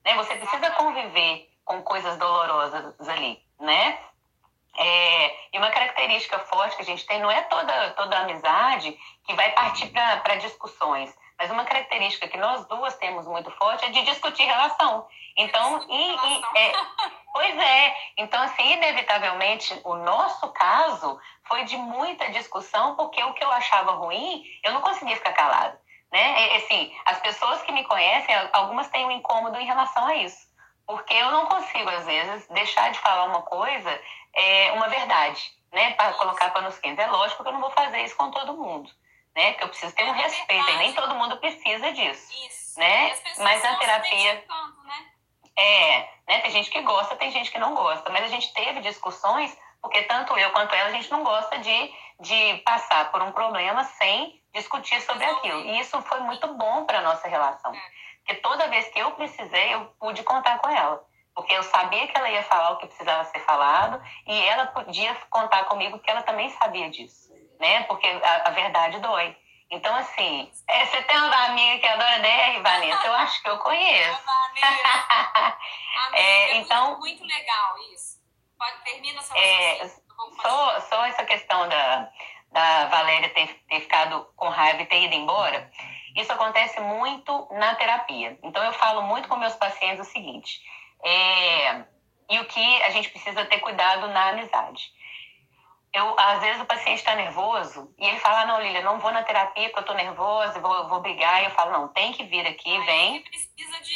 [0.09, 0.15] Né?
[0.15, 3.99] Você precisa conviver com coisas dolorosas ali, né?
[4.75, 9.33] É, e uma característica forte que a gente tem não é toda, toda amizade que
[9.35, 14.03] vai partir para discussões, mas uma característica que nós duas temos muito forte é de
[14.03, 15.05] discutir relação.
[15.37, 16.71] Então, e, e é,
[17.33, 17.95] pois é.
[18.17, 23.91] Então, assim, inevitavelmente, o nosso caso foi de muita discussão, porque o que eu achava
[23.91, 25.79] ruim, eu não conseguia ficar calada.
[26.11, 26.55] Né?
[26.55, 30.49] assim, as pessoas que me conhecem, algumas têm um incômodo em relação a isso.
[30.87, 34.01] Porque eu não consigo, às vezes, deixar de falar uma coisa,
[34.33, 35.93] é, uma verdade, né?
[35.93, 37.05] Para colocar panos quentes.
[37.05, 38.89] É lógico que eu não vou fazer isso com todo mundo
[39.35, 39.53] né?
[39.53, 42.29] Que eu preciso ter um é respeito, e nem todo mundo precisa disso.
[42.45, 42.79] Isso.
[42.79, 43.15] Né?
[43.37, 44.33] Mas a terapia.
[44.33, 45.05] né?
[45.57, 46.39] É, né?
[46.41, 48.09] Tem gente que gosta, tem gente que não gosta.
[48.09, 51.93] Mas a gente teve discussões, porque tanto eu quanto ela, a gente não gosta de,
[52.19, 55.61] de passar por um problema sem discutir sobre aquilo.
[55.61, 57.73] E isso foi muito bom para nossa relação.
[57.73, 57.81] É.
[58.17, 61.03] Porque toda vez que eu precisei, eu pude contar com ela.
[61.33, 65.15] Porque eu sabia que ela ia falar o que precisava ser falado e ela podia
[65.29, 67.83] contar comigo que ela também sabia disso né?
[67.83, 69.35] Porque a, a verdade dói.
[69.69, 73.05] Então, assim, é, você tem uma amiga que adora DR, Vanessa?
[73.05, 74.19] Eu acho que eu conheço.
[76.13, 78.18] é, então, muito legal isso.
[78.59, 79.87] Pode, termina essa é,
[80.41, 82.11] só, só essa questão da,
[82.51, 85.71] da Valéria ter, ter ficado com raiva e ter ido embora,
[86.15, 88.37] isso acontece muito na terapia.
[88.43, 90.61] Então, eu falo muito com meus pacientes o seguinte,
[91.03, 91.85] é,
[92.29, 94.91] e o que a gente precisa ter cuidado na amizade
[95.93, 99.23] eu, às vezes o paciente está nervoso e ele fala, não, Lília, não vou na
[99.23, 101.41] terapia porque eu estou nervoso, vou, vou brigar.
[101.41, 103.23] E eu falo, não, tem que vir aqui, Ai, vem,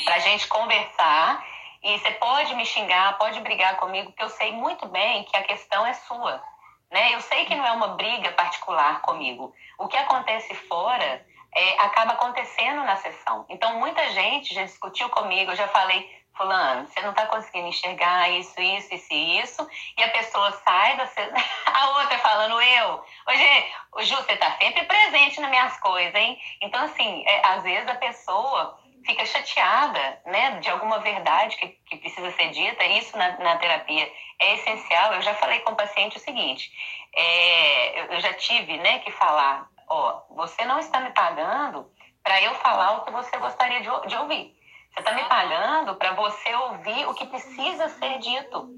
[0.04, 1.53] para a gente conversar.
[1.84, 5.44] E você pode me xingar, pode brigar comigo, porque eu sei muito bem que a
[5.44, 6.42] questão é sua.
[6.90, 7.14] Né?
[7.14, 9.54] Eu sei que não é uma briga particular comigo.
[9.78, 13.46] O que acontece fora é, acaba acontecendo na sessão.
[13.50, 18.30] Então, muita gente já discutiu comigo, eu já falei, fulano, você não está conseguindo enxergar
[18.30, 21.22] isso, isso, isso e isso, e a pessoa sai, você...
[21.66, 23.04] a outra falando eu.
[23.28, 26.40] Hoje, o Ju, você está sempre presente nas minhas coisas, hein?
[26.62, 31.98] Então, assim, é, às vezes a pessoa fica chateada, né, de alguma verdade que, que
[31.98, 35.14] precisa ser dita, isso na, na terapia é essencial.
[35.14, 36.72] Eu já falei com o paciente o seguinte,
[37.16, 41.92] é, eu, eu já tive, né, que falar, ó, você não está me pagando
[42.24, 44.56] para eu falar o que você gostaria de, de ouvir.
[44.94, 48.70] Você está me pagando para você ouvir o que precisa ser dito,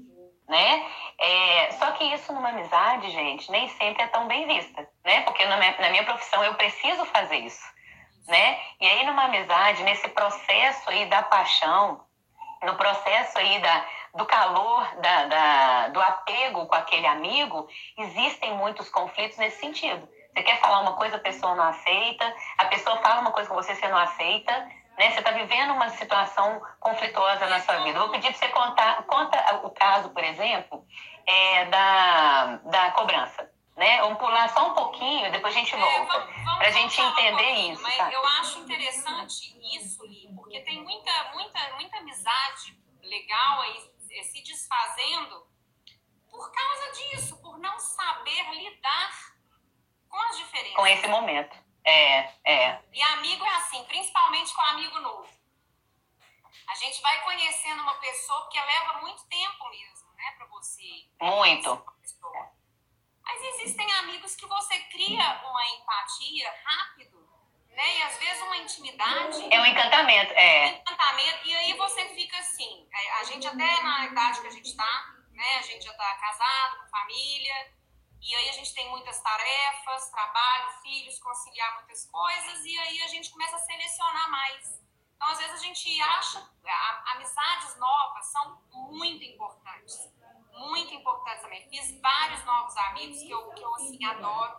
[0.48, 0.86] né?
[1.18, 5.20] É, só que isso numa amizade, gente, nem sempre é tão bem vista, né?
[5.22, 7.62] Porque na minha, na minha profissão eu preciso fazer isso,
[8.26, 8.58] né?
[8.80, 12.04] E aí numa amizade, nesse processo aí da paixão,
[12.62, 13.84] no processo aí da,
[14.14, 20.08] do calor, da, da, do apego com aquele amigo, existem muitos conflitos nesse sentido.
[20.32, 23.54] Você quer falar uma coisa, a pessoa não aceita, a pessoa fala uma coisa com
[23.54, 24.52] você, você não aceita,
[24.98, 25.10] né?
[25.10, 27.98] Você está vivendo uma situação conflituosa na sua vida.
[27.98, 30.84] Vou pedir para você contar conta o caso, por exemplo,
[31.26, 33.50] é, da, da cobrança.
[33.76, 34.00] Né?
[34.00, 36.20] Vamos pular só um pouquinho, depois a gente é, volta.
[36.56, 37.82] Para a gente entender um isso.
[37.82, 38.10] Mas tá?
[38.10, 45.46] eu acho interessante isso, Li, porque tem muita, muita, muita amizade legal aí se desfazendo
[46.30, 49.34] por causa disso, por não saber lidar
[50.08, 50.76] com as diferenças.
[50.76, 51.56] Com esse momento.
[51.84, 52.82] É, é.
[52.92, 55.28] E amigo é assim, principalmente com amigo novo.
[56.68, 61.06] A gente vai conhecendo uma pessoa porque leva muito tempo mesmo, né, para você.
[61.20, 61.96] Muito.
[63.36, 67.20] Mas existem amigos que você cria uma empatia rápido,
[67.68, 67.98] né?
[67.98, 69.54] E às vezes uma intimidade.
[69.54, 70.72] É um encantamento, é.
[70.72, 71.46] Um encantamento.
[71.46, 75.14] E aí você fica assim, é, a gente até na idade que a gente tá,
[75.32, 75.56] né?
[75.58, 77.74] A gente já tá casado, com família.
[78.22, 82.64] E aí a gente tem muitas tarefas, trabalho, filhos, conciliar muitas coisas.
[82.64, 84.80] E aí a gente começa a selecionar mais.
[85.14, 86.50] Então, às vezes, a gente acha
[87.14, 90.10] amizades novas são muito importantes.
[90.56, 91.68] Muito importantes também.
[91.70, 94.56] Fiz vários novos amigos que eu, que eu assim, adoro.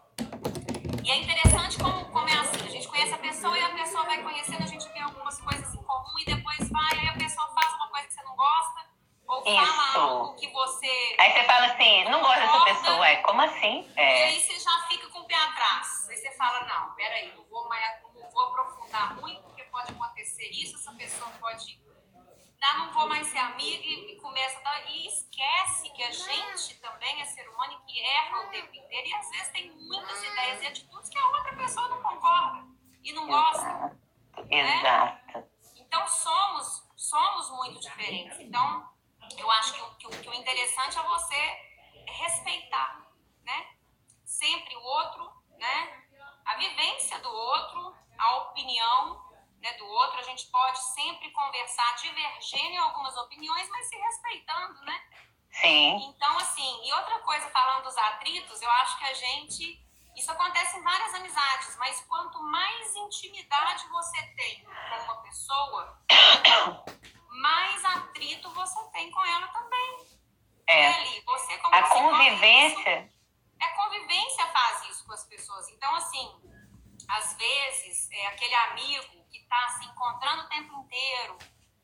[1.04, 4.04] E é interessante como, como é assim: a gente conhece a pessoa e a pessoa
[4.04, 7.48] vai conhecendo, a gente tem algumas coisas em comum e depois vai, aí a pessoa
[7.54, 8.88] faz uma coisa que você não gosta.
[9.28, 10.00] Ou fala Isso.
[10.00, 11.16] algo que você.
[11.20, 13.08] Aí você fala assim, não gosto dessa pessoa.
[13.08, 13.92] É, como assim?
[13.98, 14.20] É.
[14.20, 16.08] E aí você já fica com o pé atrás.
[16.10, 20.76] Aí você fala, não, peraí, não vou, mais, não vou aprofundar muito pode acontecer isso,
[20.76, 21.80] essa pessoa pode.
[22.60, 24.92] Não, não vou mais ser amiga e, começa a dar.
[24.92, 29.08] E esquece que a gente também é ser humano e que erra o tempo inteiro.
[29.08, 32.68] E às vezes tem muitas ideias e atitudes que a outra pessoa não concorda
[33.04, 33.98] e não gosta.
[34.50, 35.38] Exato.
[35.38, 35.48] Né?
[35.76, 38.40] Então somos, somos muito diferentes.
[38.40, 38.90] Então,
[39.38, 41.68] eu acho que o, que, o, que o interessante é você
[42.08, 43.08] respeitar,
[43.44, 43.68] né?
[44.24, 46.04] Sempre o outro, né?
[46.46, 49.27] A vivência do outro, a opinião,
[49.68, 54.82] né, do outro, a gente pode sempre conversar divergendo em algumas opiniões, mas se respeitando,
[54.86, 55.02] né?
[55.52, 55.96] Sim.
[56.10, 59.88] Então, assim, e outra coisa, falando dos atritos, eu acho que a gente.
[60.16, 66.02] Isso acontece em várias amizades, mas quanto mais intimidade você tem com uma pessoa,
[67.30, 70.08] mais atrito você tem com ela também.
[70.66, 70.88] É.
[70.88, 73.06] Ali, você, a convivência.
[73.06, 73.18] Isso,
[73.62, 75.70] a convivência faz isso com as pessoas.
[75.70, 76.58] Então, assim,
[77.08, 79.17] às vezes, é, aquele amigo
[79.48, 81.38] está se encontrando o tempo inteiro,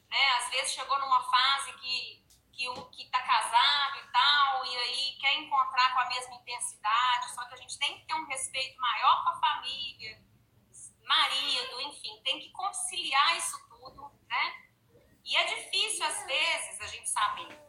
[0.10, 0.32] né?
[0.38, 2.23] Às vezes chegou numa fase que
[2.54, 7.34] que o que está casado e tal, e aí quer encontrar com a mesma intensidade,
[7.34, 10.23] só que a gente tem que ter um respeito maior com a família,
[11.04, 14.69] marido, enfim, tem que conciliar isso tudo, né?
[15.26, 17.60] E é difícil, às vezes, a gente saber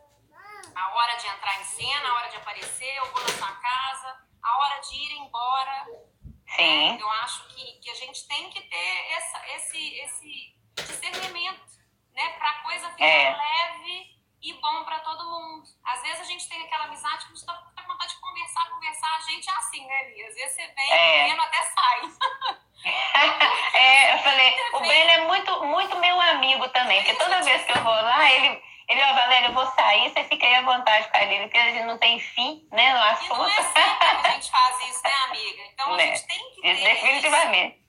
[0.74, 4.28] a hora de entrar em cena, a hora de aparecer, eu vou na sua casa,
[4.42, 5.86] a hora de ir embora,
[6.56, 6.98] Sim.
[7.00, 11.62] Eu acho que, que a gente tem que ter essa, esse, esse discernimento,
[12.14, 12.28] né?
[12.38, 13.36] Para a coisa ficar é.
[13.36, 15.64] leve e bom para todo mundo.
[15.84, 18.70] Às vezes a gente tem aquela amizade que a gente tá com vontade de conversar,
[18.70, 19.16] conversar.
[19.16, 20.28] A gente é assim, né, Lia?
[20.28, 21.28] Às vezes você vem é.
[21.28, 22.00] e até sai.
[23.74, 27.72] é, eu falei, o Breno é muito, muito meu amigo também, porque toda vez que
[27.72, 31.08] eu vou lá, ele ele, ó, Valéria, eu vou sair, você fica aí à vontade
[31.08, 33.34] com a Lili, porque a gente não tem fim, né, no assunto.
[33.34, 34.03] E não é sempre que a
[34.34, 35.62] gente faz isso, né, amiga?
[35.72, 36.04] Então né?
[36.04, 37.84] a gente tem que ter Definitivamente.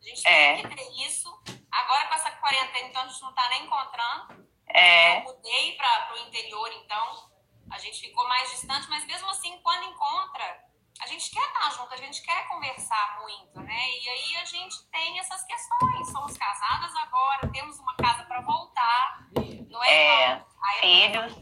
[0.00, 0.04] Isso.
[0.04, 0.54] A gente é.
[0.56, 1.42] tem que ter isso.
[1.70, 4.46] Agora com essa quarentena, então, a gente não tá nem encontrando.
[4.68, 5.18] É.
[5.18, 7.30] Eu mudei para o interior, então,
[7.70, 10.64] a gente ficou mais distante, mas mesmo assim, quando encontra,
[11.00, 13.90] a gente quer estar junto, a gente quer conversar muito, né?
[14.00, 16.10] E aí a gente tem essas questões.
[16.12, 19.26] Somos casadas agora, temos uma casa para voltar,
[19.68, 20.24] não é?
[20.24, 20.44] é
[20.80, 21.36] filhos,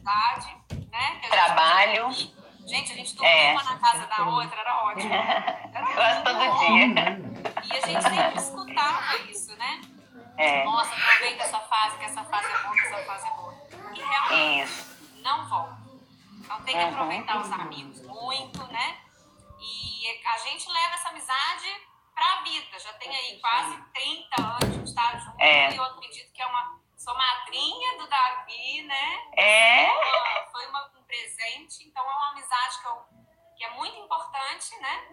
[0.91, 1.21] né?
[1.29, 2.42] trabalho.
[2.67, 3.53] Gente, a gente dormia é.
[3.53, 5.13] uma na casa da outra, era ótimo.
[5.13, 6.87] Era Quase todo dia.
[7.65, 9.81] E a gente sempre escutava isso, né?
[10.37, 10.65] É.
[10.65, 13.55] Nossa, aproveita essa fase, que essa fase é boa, que essa fase é boa.
[13.95, 15.23] E realmente isso.
[15.23, 15.83] não volta.
[16.41, 16.91] Então tem que uhum.
[16.91, 18.97] aproveitar os amigos muito, né?
[19.61, 21.69] E a gente leva essa amizade
[22.15, 22.79] para a vida.
[22.79, 25.41] Já tem aí quase 30 anos, a gente está junto.
[25.41, 25.73] É.
[25.73, 26.81] E eu acredito que é uma.
[26.97, 29.21] Sou madrinha do Davi, né?
[29.37, 29.87] É.
[29.91, 30.42] Uma,
[31.13, 33.05] presente, então é uma amizade que, eu,
[33.55, 35.09] que é muito importante, né?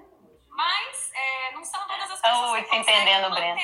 [0.47, 2.63] Mas é, não são todas as pessoas.
[2.63, 3.59] Oh, que entendendo, Breno.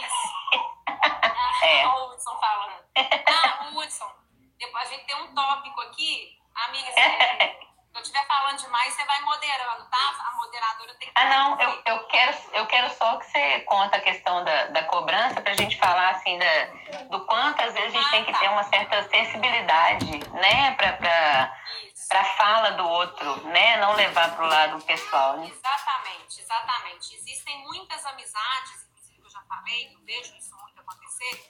[0.00, 0.34] Isso.
[0.86, 1.86] Ah, é.
[1.86, 2.84] o Hudson falando.
[2.96, 4.10] Ah, o Hudson.
[4.58, 7.00] Depois a gente tem um tópico aqui, amiga, você
[7.94, 10.14] eu estiver falando demais, você vai moderando, tá?
[10.26, 11.14] A moderadora tem que.
[11.14, 14.84] Ah, não, eu, eu, quero, eu quero só que você conta a questão da, da
[14.84, 18.24] cobrança para a gente falar assim da, do quanto às vezes a gente ah, tem
[18.24, 18.38] que tá.
[18.40, 23.76] ter uma certa sensibilidade, né, para a fala do outro, né?
[23.76, 25.36] Não levar para o lado pessoal.
[25.38, 25.46] Né?
[25.46, 27.14] Exatamente, exatamente.
[27.14, 31.48] Existem muitas amizades, inclusive eu já falei, eu vejo isso muito acontecer.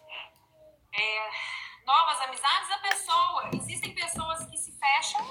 [0.92, 1.30] É,
[1.84, 3.50] novas amizades, a pessoa.
[3.54, 5.24] Existem pessoas que se fecham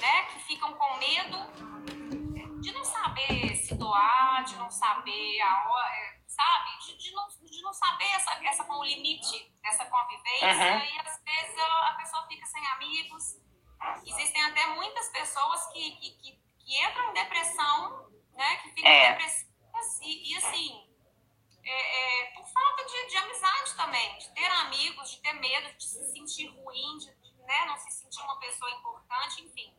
[0.00, 5.94] né, que ficam com medo de não saber se doar, de não saber a hora,
[5.94, 6.78] é, sabe?
[6.84, 10.78] De, de, não, de não saber essa, essa com o limite dessa convivência uhum.
[10.78, 13.36] e às vezes a pessoa fica sem amigos.
[14.06, 18.56] Existem até muitas pessoas que, que, que, que entram em depressão, né?
[18.56, 19.12] Que ficam é.
[19.12, 20.89] depressivas e, e assim,
[21.70, 25.84] é, é, por falta de, de amizade também, de ter amigos, de ter medo, de
[25.84, 27.06] se sentir ruim, de,
[27.46, 29.72] né, não se sentir uma pessoa importante, enfim.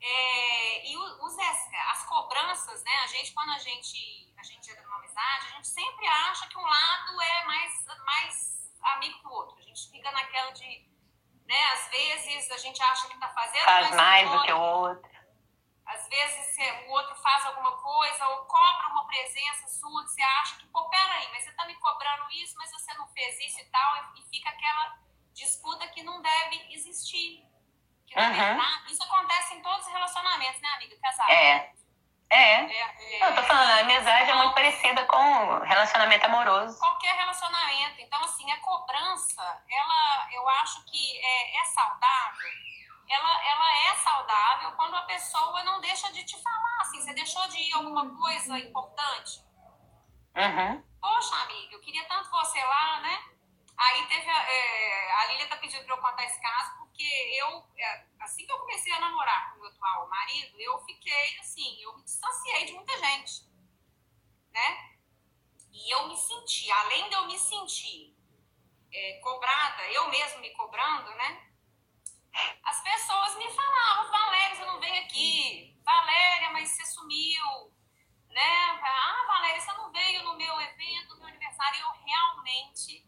[0.00, 2.92] É, e os, as cobranças, né?
[3.04, 6.58] A gente, quando a gente, a gente entra numa amizade, a gente sempre acha que
[6.58, 9.58] um lado é mais, mais amigo que o outro.
[9.58, 10.86] A gente fica naquela de,
[11.46, 11.64] né?
[11.72, 15.13] Às vezes a gente acha que tá fazendo faz mais do que o outro.
[15.86, 16.56] Às vezes
[16.86, 20.88] o outro faz alguma coisa ou cobra uma presença sua que você acha que, pô,
[20.88, 24.22] peraí, mas você tá me cobrando isso, mas você não fez isso e tal, e
[24.30, 24.98] fica aquela
[25.34, 27.44] disputa que não deve existir.
[28.06, 28.34] Que, na uhum.
[28.34, 30.96] verdade, isso acontece em todos os relacionamentos, né, amiga?
[31.02, 31.30] Casado.
[31.30, 31.74] É.
[32.30, 32.64] É.
[32.64, 36.78] é, é não, eu tô falando, a amizade é muito parecida com relacionamento amoroso.
[36.78, 38.00] Qualquer relacionamento.
[38.00, 42.50] Então, assim, a cobrança, ela, eu acho que é, é saudável.
[43.08, 47.46] Ela, ela é saudável quando a pessoa não deixa de te falar, assim, você deixou
[47.48, 49.44] de ir alguma coisa importante.
[50.36, 50.82] Uhum.
[51.00, 53.34] Poxa, amiga, eu queria tanto você lá, né?
[53.76, 57.04] Aí teve a, é, a Lília tá pedindo para eu contar esse caso, porque
[57.38, 61.38] eu, é, assim que eu comecei a namorar com o meu atual marido, eu fiquei
[61.38, 63.42] assim, eu me distanciei de muita gente,
[64.50, 64.94] né?
[65.72, 68.16] E eu me senti, além de eu me sentir
[68.92, 71.53] é, cobrada, eu mesmo me cobrando, né?
[72.64, 75.80] As pessoas me falavam, Valéria, você não vem aqui.
[75.84, 77.72] Valéria, mas você sumiu,
[78.28, 78.80] né?
[78.82, 81.80] Ah, Valéria, você não veio no meu evento, no meu aniversário.
[81.80, 83.04] Eu realmente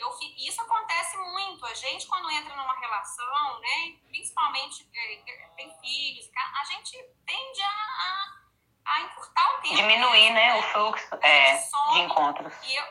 [0.00, 0.08] eu,
[0.38, 1.64] isso acontece muito.
[1.66, 5.16] A gente, quando entra numa relação, né, principalmente é,
[5.56, 6.96] tem filhos, a gente
[7.26, 9.76] tende a, a, a encurtar o tempo.
[9.76, 11.56] Diminuir, né, o fluxo é,
[11.92, 12.54] de encontros.
[12.64, 12.84] E eu,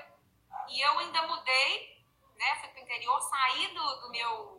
[0.70, 2.06] e eu ainda mudei,
[2.38, 4.59] né, fui para o interior, saí do, do meu,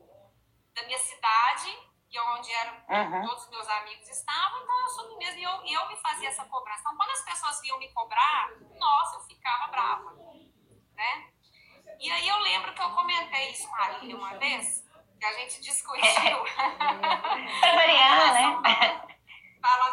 [0.75, 3.27] da minha cidade, que é onde eram uhum.
[3.27, 6.45] todos os meus amigos estavam, então eu sumi mesmo e eu, eu me fazia essa
[6.45, 6.81] cobrança.
[6.81, 10.13] Então, quando as pessoas vinham me cobrar, nossa, eu ficava brava,
[10.95, 11.31] né?
[12.01, 14.85] E aí eu lembro que eu comentei isso com a Lili uma vez,
[15.19, 16.03] que a gente discutiu.
[17.61, 19.11] pra variar, né?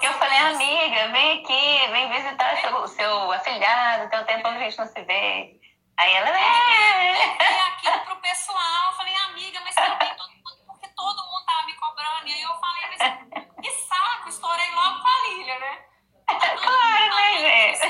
[0.01, 4.47] eu falei, amiga, vem aqui, vem visitar o seu, seu afilhado, tem um tempo que
[4.47, 5.59] a gente não se vê.
[5.97, 7.37] Aí ela, é.
[7.39, 11.65] É aquilo pro pessoal, eu falei, amiga, mas também todo mundo, porque todo mundo tava
[11.65, 12.27] me cobrando.
[12.27, 15.83] E aí eu falei, mas que saco, estourei logo com a Lília, né?
[16.27, 17.89] Claro, né, gente?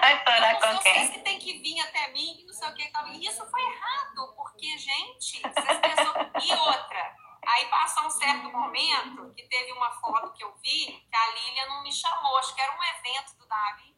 [0.00, 0.94] Vai estourar com quem?
[0.94, 2.92] Vocês que tem que vir até mim, não sei o que.
[3.12, 6.12] E isso foi errado, porque, gente, vocês pensam...
[6.42, 7.16] E outra,
[7.46, 11.66] aí passou um certo momento que teve uma foto que eu vi que a Lília
[11.66, 13.94] não me chamou, acho que era um evento do Davi.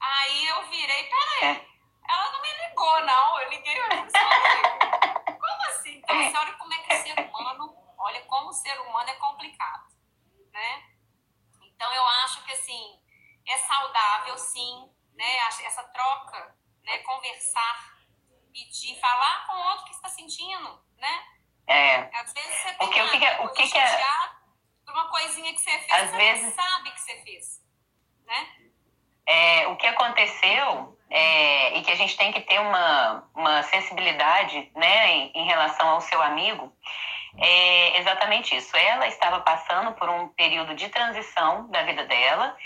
[0.00, 1.66] Aí eu virei, peraí, é.
[2.08, 3.40] ela não me ligou, não.
[3.40, 5.98] Eu liguei e falei, como assim?
[5.98, 9.14] Então, você olha como é que o ser humano, olha como o ser humano é
[9.14, 9.88] complicado,
[10.52, 10.84] né?
[11.62, 13.00] Então, eu acho que, assim,
[13.46, 15.36] é saudável, sim, né?
[15.64, 16.98] Essa troca, né?
[16.98, 17.98] Conversar,
[18.52, 21.24] pedir, falar com o outro que está sentindo, né?
[21.68, 22.10] É.
[22.14, 24.04] Às vezes você tem Porque, uma, o que, que, o que, que é...
[24.84, 26.54] por uma coisinha que você fez, Às você vezes...
[26.54, 27.62] sabe que você fez,
[28.24, 28.48] né?
[29.26, 34.72] É, o que aconteceu é, e que a gente tem que ter uma, uma sensibilidade
[34.74, 36.72] né, em, em relação ao seu amigo
[37.38, 38.76] é exatamente isso.
[38.76, 42.56] Ela estava passando por um período de transição da vida dela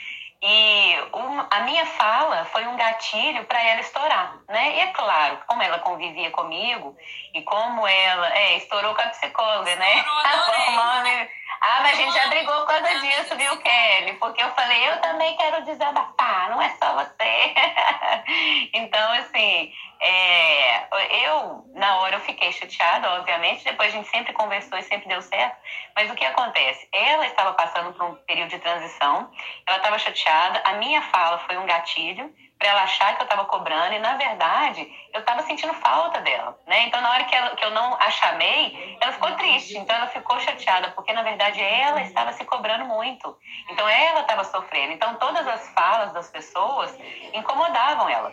[0.43, 4.77] e uma, a minha fala foi um gatilho para ela estourar, né?
[4.77, 6.97] E é claro, como ela convivia comigo
[7.33, 9.99] e como ela é, estourou com a psicóloga, né?
[9.99, 11.29] Estourou,
[11.65, 14.15] Ah, mas a gente já brigou por causa disso, viu, Kelly?
[14.15, 17.55] Porque eu falei, eu também quero desabafar, não é só você.
[18.75, 24.77] então, assim, é, eu, na hora, eu fiquei chateada, obviamente, depois a gente sempre conversou
[24.77, 25.57] e sempre deu certo.
[25.95, 26.89] Mas o que acontece?
[26.93, 29.31] Ela estava passando por um período de transição,
[29.65, 33.45] ela estava chateada, a minha fala foi um gatilho, para ela achar que eu estava
[33.47, 36.85] cobrando, e na verdade eu estava sentindo falta dela, né?
[36.87, 40.07] Então, na hora que, ela, que eu não a chamei, ela ficou triste, então ela
[40.07, 43.37] ficou chateada, porque na verdade ela estava se cobrando muito,
[43.69, 44.93] então ela estava sofrendo.
[44.93, 46.97] Então, todas as falas das pessoas
[47.35, 48.33] incomodavam ela.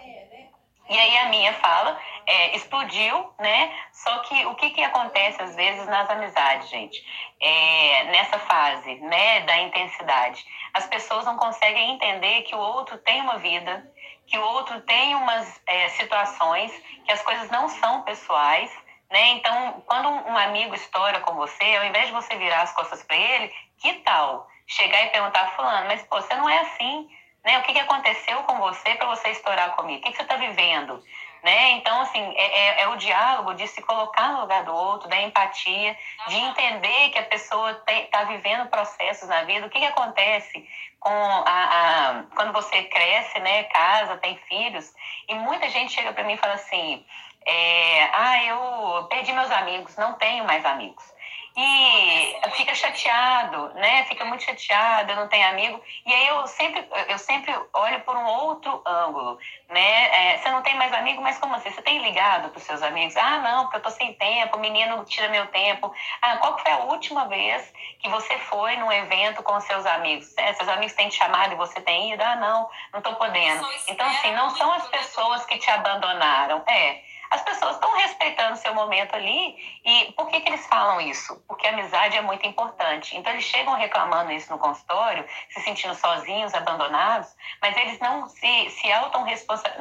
[0.89, 3.71] E aí a minha fala é, explodiu, né?
[3.91, 7.03] Só que o que, que acontece às vezes nas amizades, gente?
[7.39, 13.21] É, nessa fase, né, da intensidade, as pessoas não conseguem entender que o outro tem
[13.21, 13.87] uma vida,
[14.29, 16.71] que o outro tem umas é, situações
[17.03, 18.71] que as coisas não são pessoais,
[19.09, 19.29] né?
[19.29, 23.17] Então, quando um amigo estoura com você, ao invés de você virar as costas para
[23.17, 27.09] ele, que tal chegar e perguntar, fulano, mas pô, você não é assim,
[27.43, 27.57] né?
[27.57, 29.99] O que, que aconteceu com você para você estourar comigo?
[29.99, 31.03] O que, que você está vivendo?
[31.43, 31.71] Né?
[31.71, 35.21] Então, assim, é, é, é, o diálogo de se colocar no lugar do outro, da
[35.21, 35.95] empatia,
[36.27, 39.65] de entender que a pessoa está vivendo processos na vida.
[39.65, 40.67] O que, que acontece
[40.99, 44.93] com a, a, quando você cresce, né, casa, tem filhos,
[45.29, 47.05] e muita gente chega para mim e fala assim,
[47.45, 51.18] é, ah, eu perdi meus amigos, não tenho mais amigos
[51.61, 54.05] e fica chateado, né?
[54.05, 55.81] Fica muito chateado, não tem amigo.
[56.05, 59.37] E aí eu sempre, eu sempre olho por um outro ângulo,
[59.67, 60.31] né?
[60.33, 61.69] É, você não tem mais amigo, mas como assim?
[61.69, 63.17] Você tem ligado para os seus amigos?
[63.17, 65.93] Ah, não, porque eu tô sem tempo, o menino tira meu tempo.
[66.21, 70.33] Ah, qual foi a última vez que você foi num evento com seus amigos?
[70.37, 72.23] É, seus amigos têm te chamado e você tem ido?
[72.23, 73.67] Ah, não, não tô podendo.
[73.89, 76.63] Então, assim, não são as pessoas que te abandonaram.
[76.65, 79.55] É, as pessoas estão respeitando seu momento ali.
[79.85, 81.41] E por que, que eles falam isso?
[81.47, 83.15] Porque a amizade é muito importante.
[83.15, 88.69] Então, eles chegam reclamando isso no consultório, se sentindo sozinhos, abandonados, mas eles não se,
[88.71, 88.87] se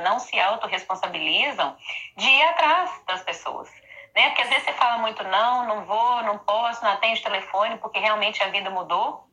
[0.02, 1.76] não se autorresponsabilizam
[2.16, 3.70] de ir atrás das pessoas.
[4.14, 4.28] Né?
[4.28, 7.98] Porque às vezes você fala muito, não, não vou, não posso, não atende telefone, porque
[7.98, 9.26] realmente a vida mudou.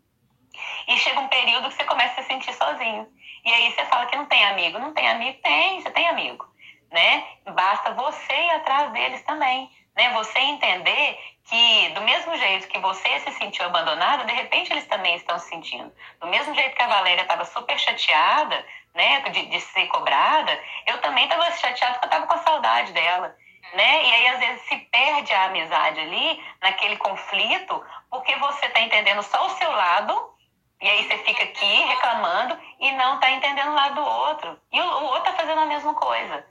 [0.87, 3.05] E chega um período que você começa a se sentir sozinho.
[3.43, 4.79] E aí você fala que não tem amigo.
[4.79, 5.37] Não tem amigo?
[5.41, 6.54] Tem, você tem amigo
[6.91, 7.25] né?
[7.45, 10.11] Basta você ir atrás deles também, né?
[10.13, 15.15] Você entender que do mesmo jeito que você se sentiu abandonada, de repente eles também
[15.15, 15.93] estão se sentindo.
[16.19, 20.99] Do mesmo jeito que a Valéria estava super chateada, né, de, de ser cobrada, eu
[21.01, 23.35] também estava chateada porque eu estava com saudade dela.
[23.73, 24.05] Né?
[24.05, 29.21] E aí, às vezes, se perde a amizade ali, naquele conflito, porque você está entendendo
[29.23, 30.33] só o seu lado,
[30.81, 34.59] e aí você fica aqui reclamando e não está entendendo o lado do outro.
[34.71, 36.45] E o outro está fazendo a mesma coisa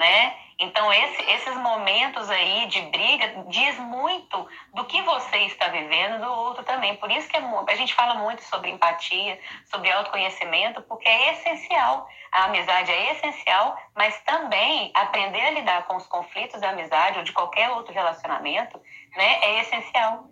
[0.00, 0.34] né?
[0.58, 6.32] Então, esse, esses momentos aí de briga diz muito do que você está vivendo do
[6.32, 6.96] outro também.
[6.96, 12.08] Por isso que é, a gente fala muito sobre empatia, sobre autoconhecimento, porque é essencial.
[12.32, 17.24] A amizade é essencial, mas também aprender a lidar com os conflitos da amizade ou
[17.24, 18.80] de qualquer outro relacionamento,
[19.16, 20.24] né, é essencial.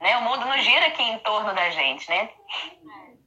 [0.00, 0.16] Né?
[0.16, 2.30] O mundo não gira aqui em torno da gente, né?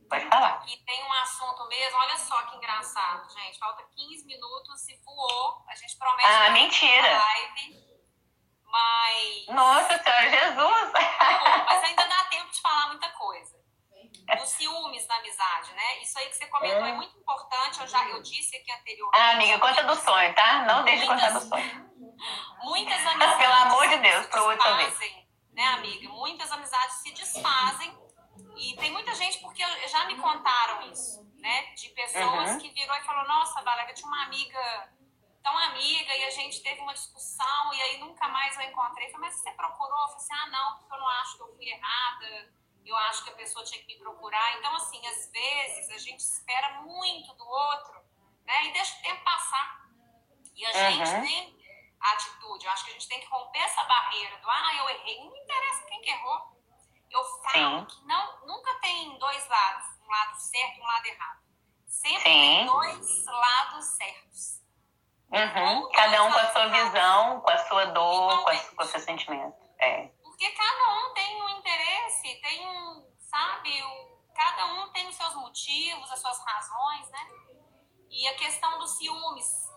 [0.10, 0.64] Pode falar.
[0.68, 3.58] E tem um assunto mesmo, olha só que engraçado, gente.
[3.58, 5.64] Falta 15 minutos e voou.
[5.68, 6.28] A gente promete.
[6.28, 7.18] Ah, mentira.
[7.18, 7.86] Live,
[8.66, 9.47] mas.
[9.47, 10.91] Nossa Senhora, Jesus!
[11.66, 13.56] mas ainda dá tempo de falar muita coisa.
[14.41, 16.01] Os ciúmes na amizade, né?
[16.01, 17.80] Isso aí que você comentou é, é muito importante.
[17.80, 19.22] Eu já eu disse aqui anteriormente.
[19.22, 20.66] Ah, amiga, conta do sonho, tá?
[20.66, 21.86] Não deixe de contar do sonho.
[22.64, 23.38] Muitas amizades.
[23.38, 24.72] Pelo amor de Deus, pro outro
[25.53, 26.10] Né, amiga?
[26.10, 28.05] Muitas amizades se desfazem
[28.58, 31.74] e tem muita gente, porque já me contaram isso, né?
[31.74, 32.58] De pessoas uhum.
[32.60, 34.89] que virou e falou, nossa, Valéria, tinha uma amiga
[35.45, 39.08] tão amiga e a gente teve uma discussão e aí nunca mais eu encontrei.
[39.08, 40.01] Eu falei, mas você procurou?
[40.01, 42.53] Eu falei assim, ah, não, porque eu não acho que eu fui errada,
[42.84, 44.58] eu acho que a pessoa tinha que me procurar.
[44.58, 48.01] Então, assim, às vezes a gente espera muito do outro,
[48.43, 48.66] né?
[48.66, 49.86] E deixa o tempo passar.
[50.56, 50.91] E a uhum.
[50.91, 51.66] gente tem
[51.99, 55.20] atitude, eu acho que a gente tem que romper essa barreira do, ah, eu errei.
[55.26, 56.55] Não interessa quem que errou.
[57.16, 57.86] Eu falo Sim.
[57.86, 61.39] que não, nunca tem dois lados, um lado certo e um lado errado.
[61.88, 62.24] Sempre Sim.
[62.24, 64.61] tem dois lados certos.
[65.32, 65.91] Uhum.
[65.91, 68.99] Cada um com a sua visão, com a sua dor, com, a, com o seu
[68.99, 69.55] sentimento.
[69.80, 70.07] É.
[70.22, 75.34] Porque cada um tem um interesse, tem um, sabe, o, cada um tem os seus
[75.36, 77.30] motivos, as suas razões, né?
[78.09, 79.70] E a questão dos ciúmes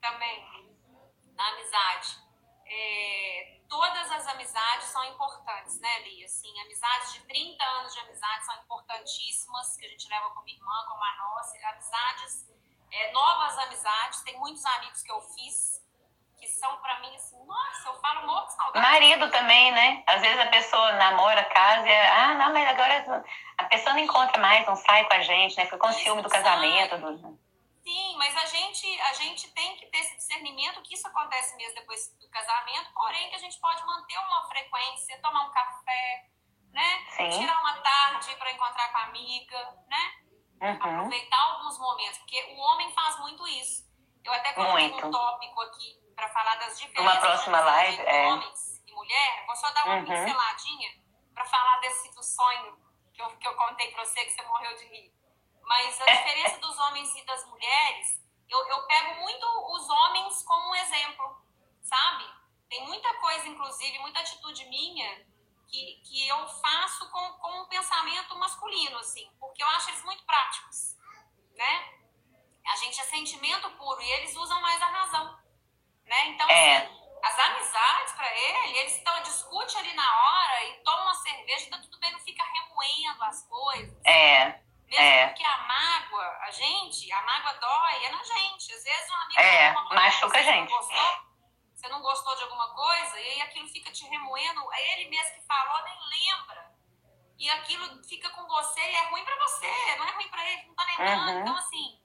[0.00, 0.74] também,
[1.34, 2.18] na amizade.
[2.66, 6.24] É, todas as amizades são importantes, né, Lia?
[6.24, 10.84] Assim, amizades de 30 anos de amizade são importantíssimas, que a gente leva como irmã,
[10.88, 11.56] como a nossa.
[11.68, 12.46] Amizades,
[12.90, 15.78] é, novas amizades, tem muitos amigos que eu fiz
[16.38, 18.78] que são para mim assim, nossa, eu falo muito saudade.
[18.78, 20.04] Marido também, né?
[20.06, 23.24] Às vezes a pessoa namora, casa e, ah, não, mas agora
[23.58, 25.64] a pessoa não encontra mais, não sai com a gente, né?
[25.64, 26.96] Fica com ciúme do casamento.
[26.98, 27.47] Do...
[27.88, 31.74] Sim, mas a gente, a gente tem que ter esse discernimento que isso acontece mesmo
[31.74, 36.26] depois do casamento, porém que a gente pode manter uma frequência, tomar um café,
[36.70, 37.06] né?
[37.16, 37.30] Sim.
[37.30, 40.12] Tirar uma tarde para encontrar com a amiga, né?
[40.60, 40.72] Uhum.
[40.74, 43.88] Aproveitar alguns momentos, porque o homem faz muito isso.
[44.22, 48.26] Eu até coloquei um tópico aqui para falar das diferenças uma próxima live, entre é.
[48.26, 49.46] homens e mulher.
[49.46, 50.04] Vou só dar uma uhum.
[50.04, 50.90] pinceladinha
[51.32, 52.76] para falar desse do sonho
[53.14, 55.17] que eu, que eu contei para você que você morreu de rir.
[55.68, 60.70] Mas a diferença dos homens e das mulheres, eu, eu pego muito os homens como
[60.70, 61.42] um exemplo,
[61.82, 62.24] sabe?
[62.70, 65.26] Tem muita coisa, inclusive, muita atitude minha
[65.68, 70.24] que, que eu faço com, com um pensamento masculino, assim, porque eu acho eles muito
[70.24, 70.96] práticos,
[71.54, 71.98] né?
[72.66, 75.38] A gente é sentimento puro e eles usam mais a razão,
[76.06, 76.28] né?
[76.28, 76.78] Então, é.
[76.78, 81.70] assim, As amizades para ele, eles estão discute ali na hora e toma uma cerveja,
[81.70, 84.06] tá tudo bem, não fica remoendo as coisas.
[84.06, 84.67] É.
[84.88, 85.26] Mesmo é.
[85.26, 88.72] porque a mágoa, a gente, a mágoa dói, é na gente.
[88.72, 90.70] Às vezes um amigo é, machuca a gente.
[90.70, 91.28] Não gostou,
[91.74, 95.34] você não gostou de alguma coisa, e aí aquilo fica te remoendo, é ele mesmo
[95.34, 96.72] que falou, nem lembra.
[97.38, 100.66] E aquilo fica com você e é ruim para você, não é ruim para ele,
[100.66, 101.30] não tá lembrando.
[101.30, 101.40] Uhum.
[101.42, 102.00] Então, assim,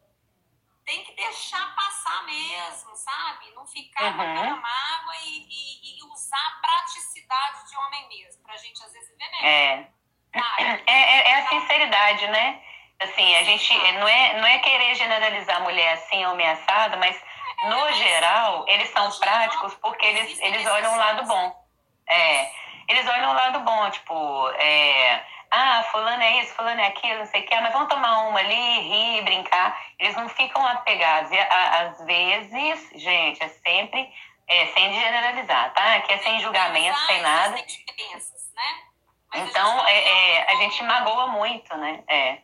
[0.86, 3.50] tem que deixar passar mesmo, sabe?
[3.56, 4.18] Não ficar uhum.
[4.18, 8.92] com aquela mágoa e, e, e, usar a praticidade de homem mesmo, pra gente às
[8.92, 9.48] vezes ver mesmo.
[9.48, 9.94] É.
[10.34, 12.64] É, é, é a sinceridade, né?
[13.04, 17.20] Assim, a gente não é, não é querer generalizar a mulher assim ameaçada, mas
[17.66, 21.64] no geral, eles são práticos porque eles, eles olham o lado bom.
[22.10, 22.50] É,
[22.90, 27.26] eles olham o lado bom, tipo, é, ah, fulano é isso, fulano é aquilo, não
[27.28, 29.80] sei o que, mas vamos tomar uma ali, rir, brincar.
[30.00, 31.32] Eles não ficam apegados.
[31.32, 34.12] E às vezes, gente, é sempre
[34.48, 35.96] é, sem generalizar, tá?
[35.96, 37.56] Aqui é sem julgamento, sem nada.
[37.56, 37.64] Né?
[39.36, 42.04] Então, é, é, a gente magoa muito, né?
[42.08, 42.40] É.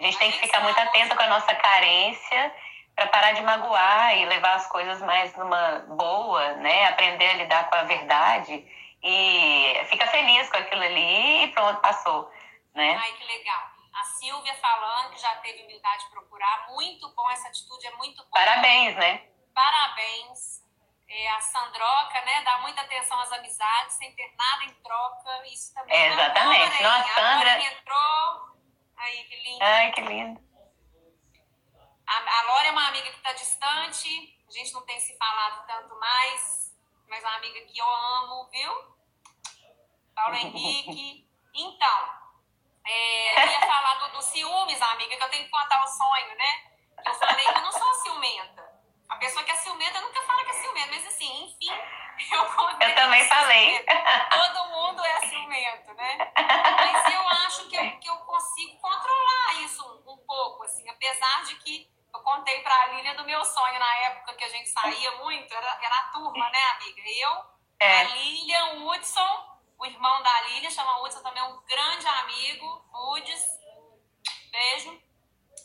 [0.00, 0.06] é.
[0.06, 2.54] A gente tem que ficar muito atento com a nossa carência
[2.96, 6.86] para parar de magoar e levar as coisas mais numa boa, né?
[6.86, 8.66] Aprender a lidar com a verdade
[9.02, 12.30] e fica feliz com aquilo ali e pronto, passou,
[12.74, 12.98] né?
[13.00, 13.62] Ai, que legal.
[13.94, 18.16] A Silvia falando que já teve humildade de procurar, muito bom, essa atitude é muito
[18.16, 18.44] boa.
[18.44, 19.22] Parabéns, né?
[19.54, 20.60] Parabéns.
[21.08, 25.74] É, a Sandroca, né, dá muita atenção às amizades, sem ter nada em troca, isso
[25.74, 26.82] também é, Exatamente.
[26.84, 27.60] Nossa, Sandra...
[27.62, 28.49] entrou
[29.00, 29.64] Aí, que lindo.
[29.64, 30.40] Ai, que lindo.
[32.06, 35.66] A, a Lore é uma amiga que está distante, a gente não tem se falado
[35.66, 36.76] tanto mais,
[37.08, 38.72] mas é uma amiga que eu amo, viu?
[40.14, 41.28] Paulo Henrique.
[41.52, 42.20] Então,
[42.86, 46.36] é, eu ia falar do, do ciúmes, amiga, que eu tenho que contar o sonho,
[46.36, 46.72] né?
[47.04, 48.69] Eu falei que eu não sou ciumenta.
[49.10, 51.70] A pessoa que é ciumenta nunca fala que é ciumenta, mas assim, enfim,
[52.32, 52.88] eu contei.
[52.88, 53.84] Eu também falei.
[53.84, 56.32] Todo mundo é ciumento, né?
[56.36, 61.42] Mas eu acho que eu, que eu consigo controlar isso um, um pouco, assim, apesar
[61.44, 65.10] de que eu contei pra Lília do meu sonho na época que a gente saía
[65.16, 67.02] muito, era, era a turma, né, amiga?
[67.06, 67.44] Eu,
[67.80, 68.00] é.
[68.00, 73.44] a Lília, o Hudson, o irmão da Lília, chama Hudson também, um grande amigo, Udes,
[74.52, 75.02] beijo.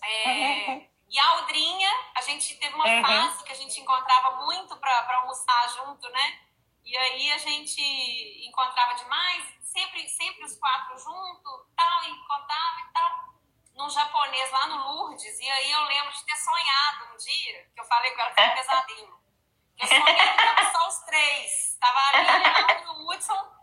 [0.03, 3.01] É, e a Aldrinha, a gente teve uma uhum.
[3.01, 6.39] fase que a gente encontrava muito para almoçar junto, né?
[6.84, 7.82] E aí a gente
[8.47, 13.34] encontrava demais, sempre, sempre os quatro juntos, tal, e contava e tal,
[13.76, 15.39] num japonês lá no Lourdes.
[15.39, 18.56] E aí eu lembro de ter sonhado um dia, que eu falei que era um
[18.56, 19.20] pesadelo.
[19.78, 21.78] Eu sonhei que tava só os três.
[21.80, 23.56] Tava ali, e o Hudson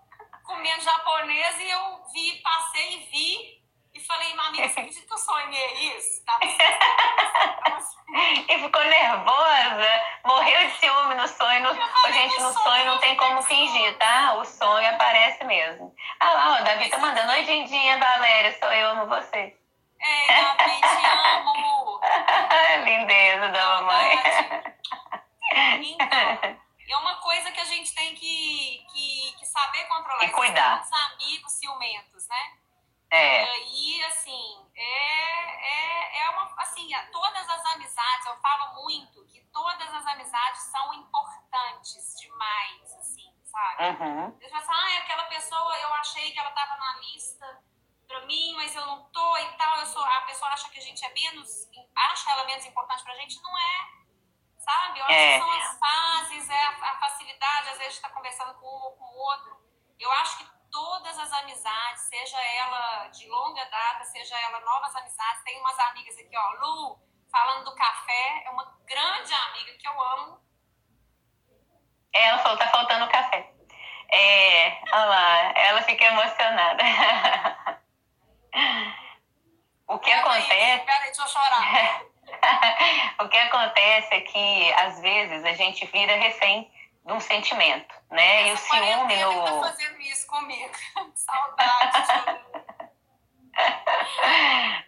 [0.45, 3.62] comendo japonês e eu vi, passei e vi
[3.95, 6.23] e falei, amiga, você acredita que eu sonhei isso?
[6.27, 6.57] Assim,
[8.49, 11.63] e ficou nervosa, morreu de ciúme no sonho.
[11.63, 11.75] No...
[12.13, 14.35] Gente, no sonho, sonho não tem como fingir, tá?
[14.35, 15.95] O sonho aparece mesmo.
[16.21, 19.57] Ah lá, o Davi tá mandando, oi, Dindinha, Valéria, sou eu, amo você.
[20.01, 22.01] Ei, Davi, te amo!
[22.85, 24.19] Lindeza da mamãe.
[25.55, 30.25] Então, é uma coisa que a gente tem que, que, que saber controlar.
[30.25, 30.81] E cuidar.
[30.81, 32.62] Os amigos ciumentos, né?
[33.13, 33.45] É.
[33.45, 36.51] E aí, assim, é, é, é uma.
[36.57, 43.31] Assim, todas as amizades, eu falo muito que todas as amizades são importantes demais, assim,
[43.45, 43.85] sabe?
[43.85, 44.31] Uhum.
[44.41, 47.63] Você fala assim, ah, aquela pessoa, eu achei que ela tava na lista
[48.09, 49.77] pra mim, mas eu não tô e tal.
[49.77, 51.69] Eu sou, a pessoa acha que a gente é menos.
[51.95, 54.03] acha ela menos importante pra gente, não é.
[54.57, 55.01] Sabe?
[55.01, 55.33] Eu acho é.
[55.33, 58.67] que são as fases, é a, a facilidade, às vezes, de estar tá conversando com
[58.67, 59.61] um ou com o outro.
[59.99, 65.45] Eu acho que todas as amizades, seja ela de longa data, seja ela novas amizades.
[65.45, 66.99] Tem umas amigas aqui, ó, Lu,
[67.31, 70.41] falando do café, é uma grande amiga que eu amo.
[72.13, 73.53] Ela falou, tá faltando café.
[74.11, 76.83] É, olha lá, ela fica emocionada.
[79.89, 80.85] o que acontece.
[80.85, 82.03] Peraí, deixa eu chorar.
[83.25, 86.71] o que acontece é que, às vezes, a gente vira refém
[87.05, 88.49] de um sentimento, né?
[88.49, 89.45] e o ciúme no.
[89.45, 90.73] Tá fazendo isso comigo.
[91.15, 92.41] Saudade.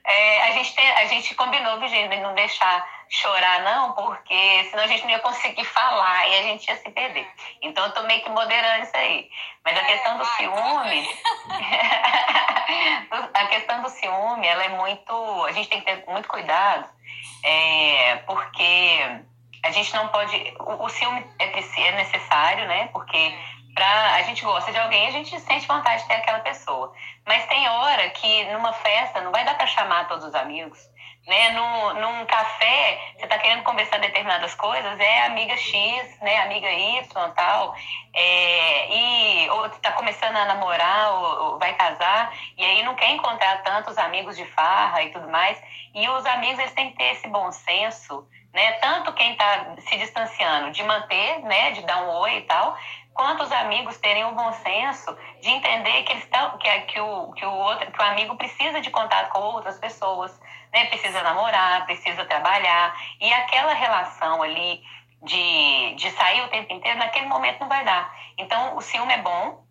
[0.04, 4.84] é, a, gente tem, a gente combinou, Virginia, de não deixar chorar, não, porque senão
[4.84, 7.28] a gente não ia conseguir falar e a gente ia se perder.
[7.62, 9.28] Então eu tô meio que moderando isso aí.
[9.64, 11.08] Mas a é, questão do ciúme.
[13.34, 15.44] a questão do ciúme, ela é muito.
[15.44, 16.88] A gente tem que ter muito cuidado,
[17.42, 19.24] é, porque
[19.64, 20.54] a gente não pode.
[20.60, 22.88] O, o ciúme é, é necessário, né?
[22.92, 23.34] Porque
[23.74, 26.92] pra, a gente gosta de alguém, a gente sente vontade de ter aquela pessoa.
[27.26, 30.78] Mas tem hora que numa festa não vai dar para chamar todos os amigos.
[31.26, 31.52] Né?
[31.52, 37.30] Num, num café, você está querendo conversar determinadas coisas, é amiga X, né, amiga Y
[37.34, 37.74] tal,
[38.12, 43.08] é, e ou está começando a namorar ou, ou, vai casar, e aí não quer
[43.08, 45.58] encontrar tantos amigos de farra e tudo mais.
[45.94, 48.72] E os amigos eles têm que ter esse bom senso, né?
[48.72, 52.78] Tanto quem está se distanciando de manter, né, de dar um oi e tal,
[53.12, 57.32] quanto os amigos terem o bom senso de entender que eles estão que, que o
[57.32, 60.40] que o outro que o amigo precisa de contato com outras pessoas
[60.74, 60.86] né?
[60.86, 62.94] Precisa namorar, precisa trabalhar.
[63.20, 64.82] E aquela relação ali
[65.22, 68.12] de, de sair o tempo inteiro, naquele momento não vai dar.
[68.36, 69.63] Então, o ciúme é bom,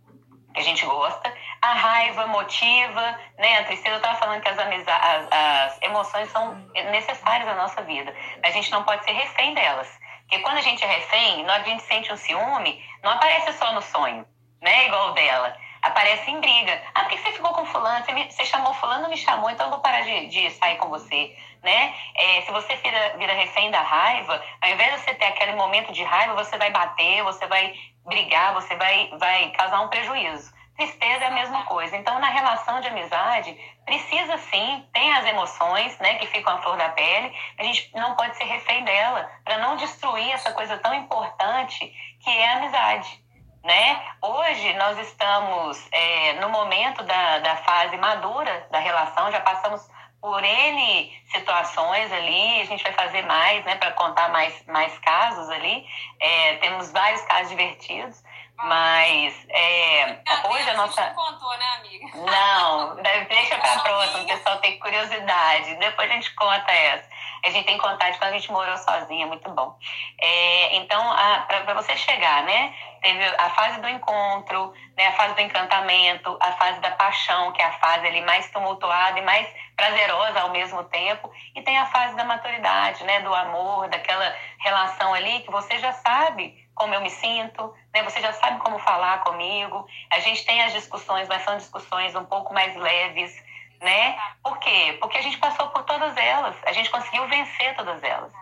[0.54, 1.34] que a gente gosta.
[1.62, 3.60] A raiva motiva, né?
[3.60, 6.56] A tristeza, eu estava falando que as, as, as emoções são
[6.91, 8.14] necessárias na nossa vida.
[8.43, 9.88] A gente não pode ser refém delas.
[10.22, 13.12] Porque quando a gente é refém, na hora que a gente sente um ciúme, não
[13.12, 14.26] aparece só no sonho,
[14.62, 14.88] né?
[14.88, 16.82] Igual o dela aparece em briga.
[16.95, 18.04] Ah, por que você ficou com fulano?
[18.04, 20.88] Você, me, você chamou fulano, me chamou, então eu vou parar de, de sair com
[20.88, 21.93] você, né?
[22.16, 25.91] É, se você vira, vira refém da raiva, ao invés de você ter aquele momento
[25.91, 27.74] de raiva, você vai bater, você vai
[28.06, 30.54] brigar, você vai, vai causar um prejuízo.
[30.76, 31.95] Tristeza é a mesma coisa.
[31.95, 36.78] Então, na relação de amizade, precisa sim, tem as emoções, né, que ficam à flor
[36.78, 40.93] da pele, a gente não pode ser refém dela, para não destruir essa coisa tão
[40.95, 43.24] importante que é a amizade
[43.64, 44.01] né?
[44.22, 49.88] Hoje nós estamos é, no momento da, da fase madura da relação, já passamos
[50.24, 55.49] por N situações ali, a gente vai fazer mais, né, para contar mais, mais casos
[55.49, 55.86] ali.
[56.17, 58.24] É, temos vários casos divertidos,
[58.58, 61.06] mas é, hoje a nossa.
[61.08, 62.18] Não contou, né, amiga?
[62.18, 62.95] Não,
[63.28, 65.76] deixa para a próxima, o pessoal tem curiosidade.
[65.76, 67.14] Depois a gente conta essa.
[67.45, 69.78] A gente tem de quando a gente morou sozinha, muito bom.
[70.18, 71.14] É, então,
[71.45, 72.74] para você chegar, né?
[73.01, 77.62] Teve a fase do encontro, né, a fase do encantamento, a fase da paixão, que
[77.62, 79.45] é a fase ali mais tumultuada e mais
[79.76, 85.14] prazerosa ao mesmo tempo, e tem a fase da maturidade, né, do amor, daquela relação
[85.14, 88.03] ali que você já sabe como eu me sinto, né?
[88.03, 89.88] Você já sabe como falar comigo.
[90.11, 93.43] A gente tem as discussões, mas são discussões um pouco mais leves,
[93.82, 94.17] né?
[94.41, 94.97] Por quê?
[94.99, 98.34] Porque a gente passou por todas elas, a gente conseguiu vencer todas elas.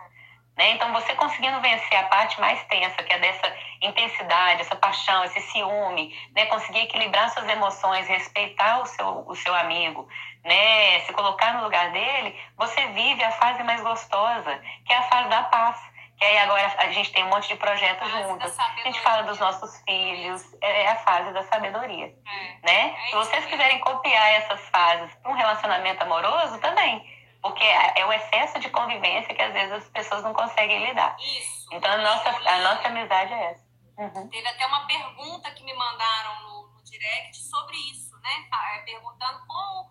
[0.56, 0.72] Né?
[0.72, 5.40] Então, você conseguindo vencer a parte mais tensa, que é dessa intensidade, essa paixão, esse
[5.40, 6.46] ciúme, né?
[6.46, 10.06] conseguir equilibrar suas emoções, respeitar o seu, o seu amigo,
[10.44, 11.00] né?
[11.00, 15.28] se colocar no lugar dele, você vive a fase mais gostosa, que é a fase
[15.30, 15.91] da paz.
[16.22, 18.56] E aí agora a gente tem um monte de projetos juntos.
[18.56, 22.06] A gente fala dos nossos filhos, é, é a fase da sabedoria.
[22.06, 22.58] É.
[22.64, 22.94] Né?
[22.96, 27.04] É Se vocês quiserem copiar essas fases para um relacionamento amoroso, também.
[27.42, 31.16] Porque é, é o excesso de convivência que às vezes as pessoas não conseguem lidar.
[31.18, 31.66] Isso.
[31.72, 33.66] Então a nossa, a nossa amizade é essa.
[33.98, 34.28] Uhum.
[34.28, 38.46] Teve até uma pergunta que me mandaram no, no direct sobre isso, né?
[38.48, 39.90] Tá, perguntando como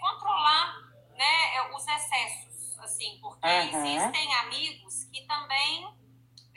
[0.00, 0.74] controlar
[1.16, 2.48] né, os excessos
[2.80, 3.86] assim, porque uhum.
[3.86, 4.87] existem amigos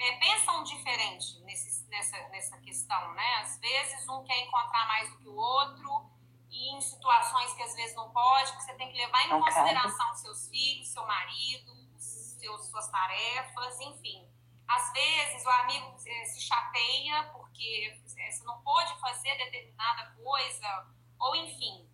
[0.02, 3.36] é, pensam diferente nesse, nessa, nessa questão, né?
[3.36, 6.10] Às vezes um quer encontrar mais do que o outro
[6.50, 9.40] e em situações que às vezes não pode, que você tem que levar em okay.
[9.40, 14.28] consideração seus filhos, seu marido, seus, suas tarefas, enfim.
[14.68, 20.88] Às vezes o amigo é, se chateia porque é, você não pode fazer determinada coisa,
[21.20, 21.88] ou enfim.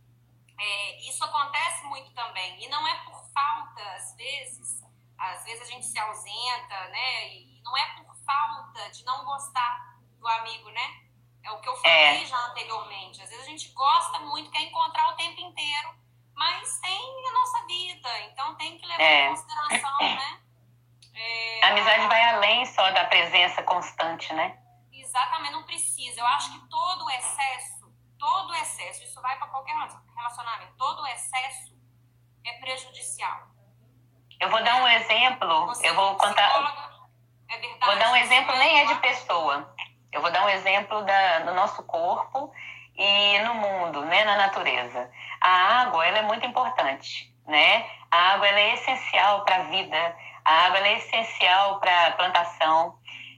[0.58, 2.64] É, isso acontece muito também.
[2.64, 4.82] E não é por falta, às vezes,
[5.18, 7.34] às vezes a gente se ausenta, né?
[7.34, 11.02] E não é por falta de não gostar do amigo, né?
[11.44, 12.26] É o que eu falei é.
[12.26, 13.22] já anteriormente.
[13.22, 15.96] Às vezes a gente gosta muito, quer encontrar o tempo inteiro,
[16.34, 19.26] mas tem a nossa vida, então tem que levar é.
[19.26, 20.42] em consideração, né?
[21.14, 24.60] É, a amizade vai além só da presença constante, né?
[24.92, 26.20] Exatamente, não precisa.
[26.20, 29.76] Eu acho que todo excesso, todo excesso, isso vai para qualquer
[30.16, 31.76] relacionamento, todo excesso
[32.46, 33.48] é prejudicial.
[34.40, 36.87] Eu vou dar um exemplo, Você eu vou contar.
[37.50, 39.74] É verdade, vou dar um exemplo, nem é de pessoa.
[40.12, 42.52] Eu vou dar um exemplo da, do nosso corpo
[42.98, 45.10] e no mundo, né, na natureza.
[45.40, 47.86] A água, ela é muito importante, né?
[48.12, 50.16] A água ela é essencial para a vida.
[50.44, 52.98] A água ela é essencial para a plantação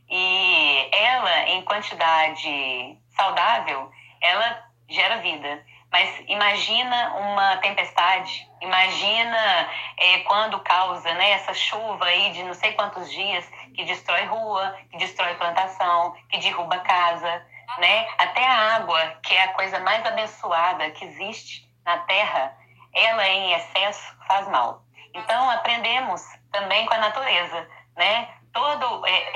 [0.10, 3.92] e ela, em quantidade saudável,
[4.22, 5.64] ela gera vida.
[5.92, 12.74] Mas imagina uma tempestade, imagina é, quando causa né, essa chuva aí de não sei
[12.74, 17.44] quantos dias que destrói rua, que destrói plantação, que derruba casa,
[17.80, 18.08] né?
[18.18, 22.56] Até a água, que é a coisa mais abençoada que existe na Terra,
[22.94, 24.84] ela em excesso faz mal.
[25.14, 26.22] Então aprendemos
[26.52, 28.30] também com a natureza, né?
[28.54, 29.29] Todo é,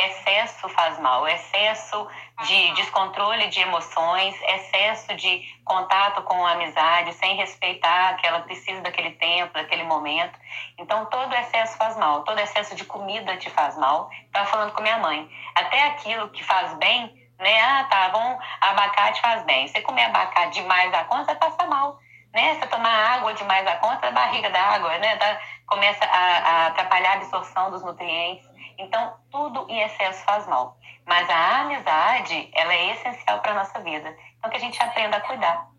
[0.63, 2.07] excesso faz mal, excesso
[2.45, 8.81] de descontrole de emoções, excesso de contato com a amizade, sem respeitar que ela precisa
[8.81, 10.37] daquele tempo, daquele momento.
[10.77, 14.09] Então, todo excesso faz mal, todo excesso de comida te faz mal.
[14.25, 17.61] Estava falando com minha mãe, até aquilo que faz bem, né?
[17.61, 19.67] Ah, tá bom, abacate faz bem.
[19.67, 21.99] Você comer abacate demais da conta, você passa mal.
[22.33, 22.55] Né?
[22.55, 25.15] Você tomar água demais da conta, a barriga da água, né?
[25.17, 28.52] Tá, começa a, a atrapalhar a absorção dos nutrientes.
[28.77, 30.77] Então, tudo em excesso faz mal.
[31.05, 34.17] Mas a amizade, ela é essencial para nossa vida.
[34.37, 35.69] Então, que a gente aprenda a cuidar.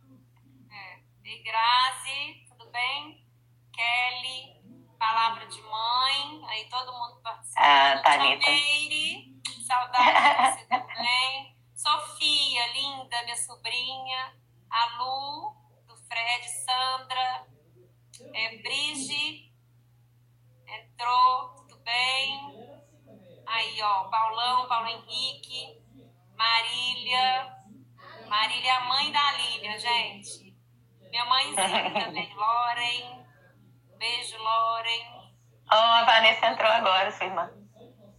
[0.70, 0.99] É.
[1.24, 3.24] E Grazi, tudo bem?
[3.72, 4.55] Kelly,
[4.99, 7.64] palavra de mãe, aí todo mundo participando.
[7.64, 8.51] Ah, Thalita.
[8.51, 9.34] Meire,
[9.66, 11.57] saudade de você também.
[11.74, 14.34] Sofia, linda, minha sobrinha.
[14.70, 15.55] A Lu,
[15.86, 17.47] do Fred, Sandra.
[18.32, 19.53] É, Brige,
[20.66, 22.74] entrou, tudo bem?
[23.47, 25.78] Aí, ó, Paulão, Paulo Henrique,
[26.36, 27.53] Marília.
[28.26, 30.55] Marília é a mãe da Lília, gente.
[31.11, 33.24] Minha mãezinha também, Loren.
[33.99, 35.32] Beijo, Loren.
[35.70, 37.51] Oh, a Vanessa entrou agora, sua irmã.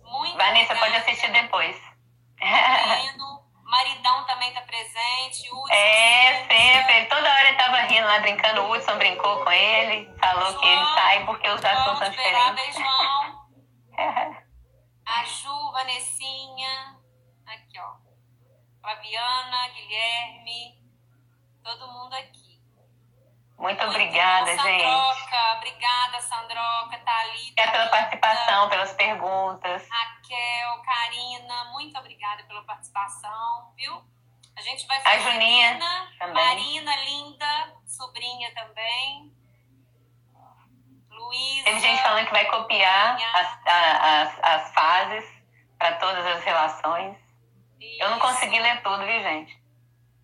[0.03, 0.79] Muito Vanessa, obrigada.
[0.79, 1.75] pode assistir depois.
[2.39, 5.49] Menino, Maridão também tá presente.
[5.51, 7.05] Hudson, É, sempre.
[7.07, 8.61] Toda hora ele tava rindo lá, brincando.
[8.61, 12.15] O Hudson brincou com ele, falou que ele João, sai porque os assuntos são Vamos
[12.17, 12.81] esperar, diferentes.
[15.05, 16.97] A Ju, Vanessinha.
[17.45, 17.95] Aqui, ó.
[18.81, 20.79] Flaviana, Guilherme.
[21.63, 22.45] Todo mundo aqui.
[23.57, 24.83] Muito Muito obrigada, bom, gente.
[24.83, 27.61] Sandroca, obrigada, Sandroca, Thalita.
[27.61, 29.87] Obrigada pela participação, pelas perguntas.
[29.89, 34.03] Raquel, Karina, muito obrigada pela participação, viu?
[34.57, 36.33] A gente vai A fazer Juninha Marina, também.
[36.33, 39.33] Marina, linda, sobrinha também.
[41.09, 41.63] Luísa.
[41.63, 45.23] Teve gente falando que vai copiar as, as, as fases
[45.79, 47.17] para todas as relações.
[47.79, 48.27] Eu não Isso.
[48.27, 49.63] consegui ler tudo, viu, gente?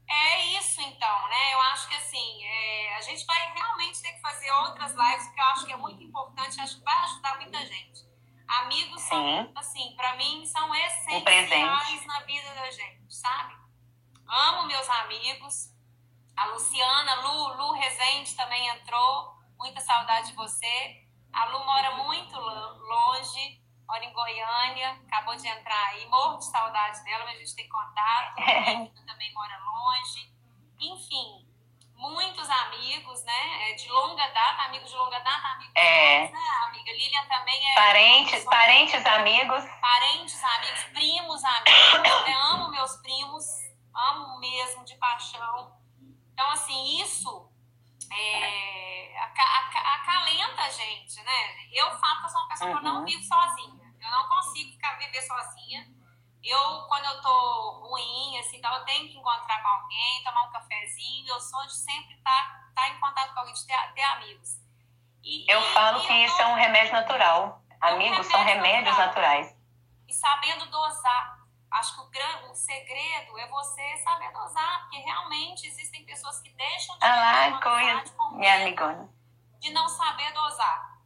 [0.10, 1.54] É isso, então, né?
[1.54, 5.40] Eu acho que assim, é, a gente vai realmente ter que fazer outras lives, porque
[5.40, 8.02] eu acho que é muito importante, acho que vai ajudar muita gente.
[8.46, 9.52] Amigos são, Sim.
[9.56, 12.08] assim, pra mim, são Um essenciais presente.
[12.08, 13.56] na vida da gente, sabe?
[14.28, 15.70] Amo meus amigos.
[16.36, 19.34] A Luciana, Lu, Lu Rezende também entrou.
[19.58, 21.02] Muita saudade de você.
[21.34, 26.06] A Lu mora muito lo- longe, mora em Goiânia, acabou de entrar aí.
[26.08, 28.40] Morro de saudade dela, mas a gente tem contato.
[28.40, 30.32] A Rita também mora longe.
[30.80, 31.46] Enfim,
[31.96, 33.70] muitos amigos, né?
[33.72, 36.20] é, De longa data, amigos de longa data, amigos É.
[36.20, 36.92] novos, né, amiga?
[36.92, 37.76] Lilian também é.
[37.76, 39.64] Parentes, parentes, amigos.
[39.82, 42.28] Parentes, amigos, primos, amigos.
[42.28, 43.46] Eu amo meus primos,
[43.96, 45.80] amo mesmo de paixão.
[46.34, 47.51] Então, assim, isso
[48.12, 51.68] é, aca- aca- acalenta a gente, né?
[51.72, 53.06] Eu falo que eu sou uma pessoa que eu não Uhum.
[53.06, 53.92] vivo sozinha.
[54.02, 55.88] Eu não consigo ficar viver sozinha.
[56.44, 60.52] Eu, quando eu tô ruim, assim, então eu tenho que encontrar com alguém, tomar um
[60.52, 61.28] cafezinho.
[61.28, 64.50] Eu sou de sempre estar tá, em contato com alguém, de ter, ter amigos.
[65.24, 67.62] E- Eu e- falo e que eu isso tô- é um remédio natural.
[67.80, 69.30] Amigos são remédio remédios natural.
[69.38, 69.62] naturais.
[70.08, 71.38] e sabendo dosar.
[71.72, 76.50] Acho que o, gran, o segredo é você saber dosar, porque realmente existem pessoas que
[76.54, 77.92] deixam de Ah ter lá, uma coisa.
[77.92, 79.10] amizade com Minha amigona.
[79.60, 80.98] de não saber dosar,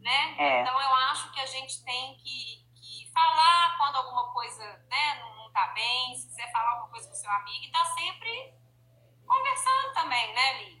[0.00, 0.34] né?
[0.38, 0.60] É.
[0.62, 5.36] Então eu acho que a gente tem que, que falar quando alguma coisa né, não,
[5.36, 8.54] não tá bem, se quiser falar alguma coisa com seu amigo, e tá sempre
[9.26, 10.80] conversando também, né, Li?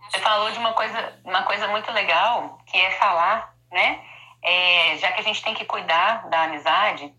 [0.00, 4.04] Acho Você que- falou de uma coisa, uma coisa muito legal, que é falar, né?
[4.42, 7.14] É, já que a gente tem que cuidar da amizade,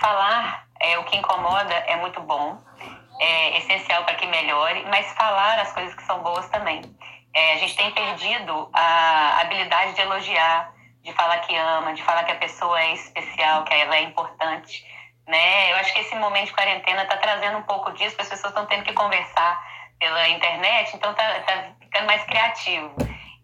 [0.00, 2.58] falar é, o que incomoda é muito bom,
[3.18, 6.82] é essencial para que melhore, mas falar as coisas que são boas também.
[7.34, 10.72] É, a gente tem perdido a habilidade de elogiar,
[11.02, 14.84] de falar que ama, de falar que a pessoa é especial, que ela é importante.
[15.26, 15.72] Né?
[15.72, 18.66] Eu acho que esse momento de quarentena está trazendo um pouco disso, as pessoas estão
[18.66, 19.62] tendo que conversar
[19.98, 22.94] pela internet, então tá, tá ficando mais criativo.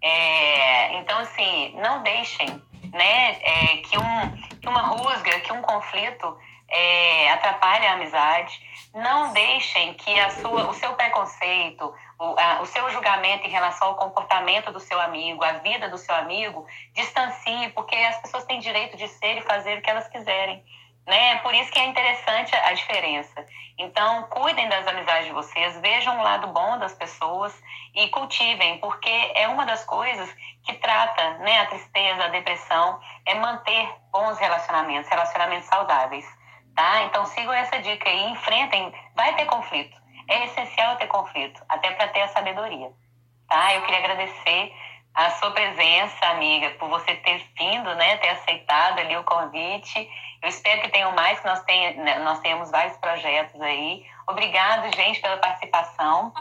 [0.02, 2.48] É, então, assim, não deixem
[2.92, 6.38] né, é, que, um, que uma rusga, que um conflito
[6.70, 8.60] é, atrapalhe a amizade.
[8.94, 13.88] Não deixem que a sua, o seu preconceito, o, a, o seu julgamento em relação
[13.88, 18.60] ao comportamento do seu amigo, a vida do seu amigo, distancie, porque as pessoas têm
[18.60, 20.64] direito de ser e fazer o que elas quiserem.
[21.06, 21.36] Né?
[21.38, 23.44] Por isso que é interessante a diferença.
[23.78, 27.52] Então, cuidem das amizades de vocês, vejam o lado bom das pessoas
[27.94, 30.30] e cultivem, porque é uma das coisas
[30.64, 36.26] que trata né, a tristeza, a depressão, é manter bons relacionamentos, relacionamentos saudáveis.
[36.74, 37.02] Tá?
[37.04, 39.96] Então, sigam essa dica aí, enfrentem, vai ter conflito.
[40.28, 42.90] É essencial ter conflito, até para ter a sabedoria.
[43.48, 43.74] Tá?
[43.74, 44.72] Eu queria agradecer
[45.14, 50.08] a sua presença, amiga, por você ter vindo né, ter aceitado ali o convite.
[50.42, 54.04] Eu espero que tenham mais, que nós, tenha, né, nós tenhamos vários projetos aí.
[54.28, 56.32] Obrigado, gente, pela participação,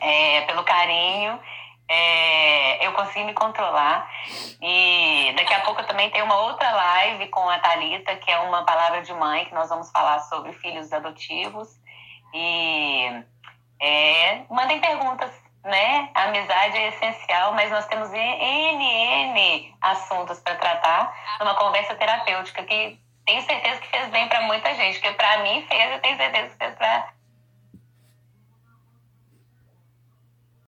[0.00, 1.40] é, pelo carinho.
[1.88, 4.10] É, eu consegui me controlar.
[4.60, 8.64] E daqui a pouco também tenho uma outra live com a Thalita, que é uma
[8.64, 11.68] palavra de mãe, que nós vamos falar sobre filhos adotivos.
[12.34, 13.24] E
[13.80, 16.10] é, mandem perguntas né?
[16.14, 22.64] A amizade é essencial, mas nós temos N, N assuntos para tratar numa conversa terapêutica
[22.64, 26.16] que tenho certeza que fez bem para muita gente, que para mim fez, eu tenho
[26.16, 27.12] certeza que fez para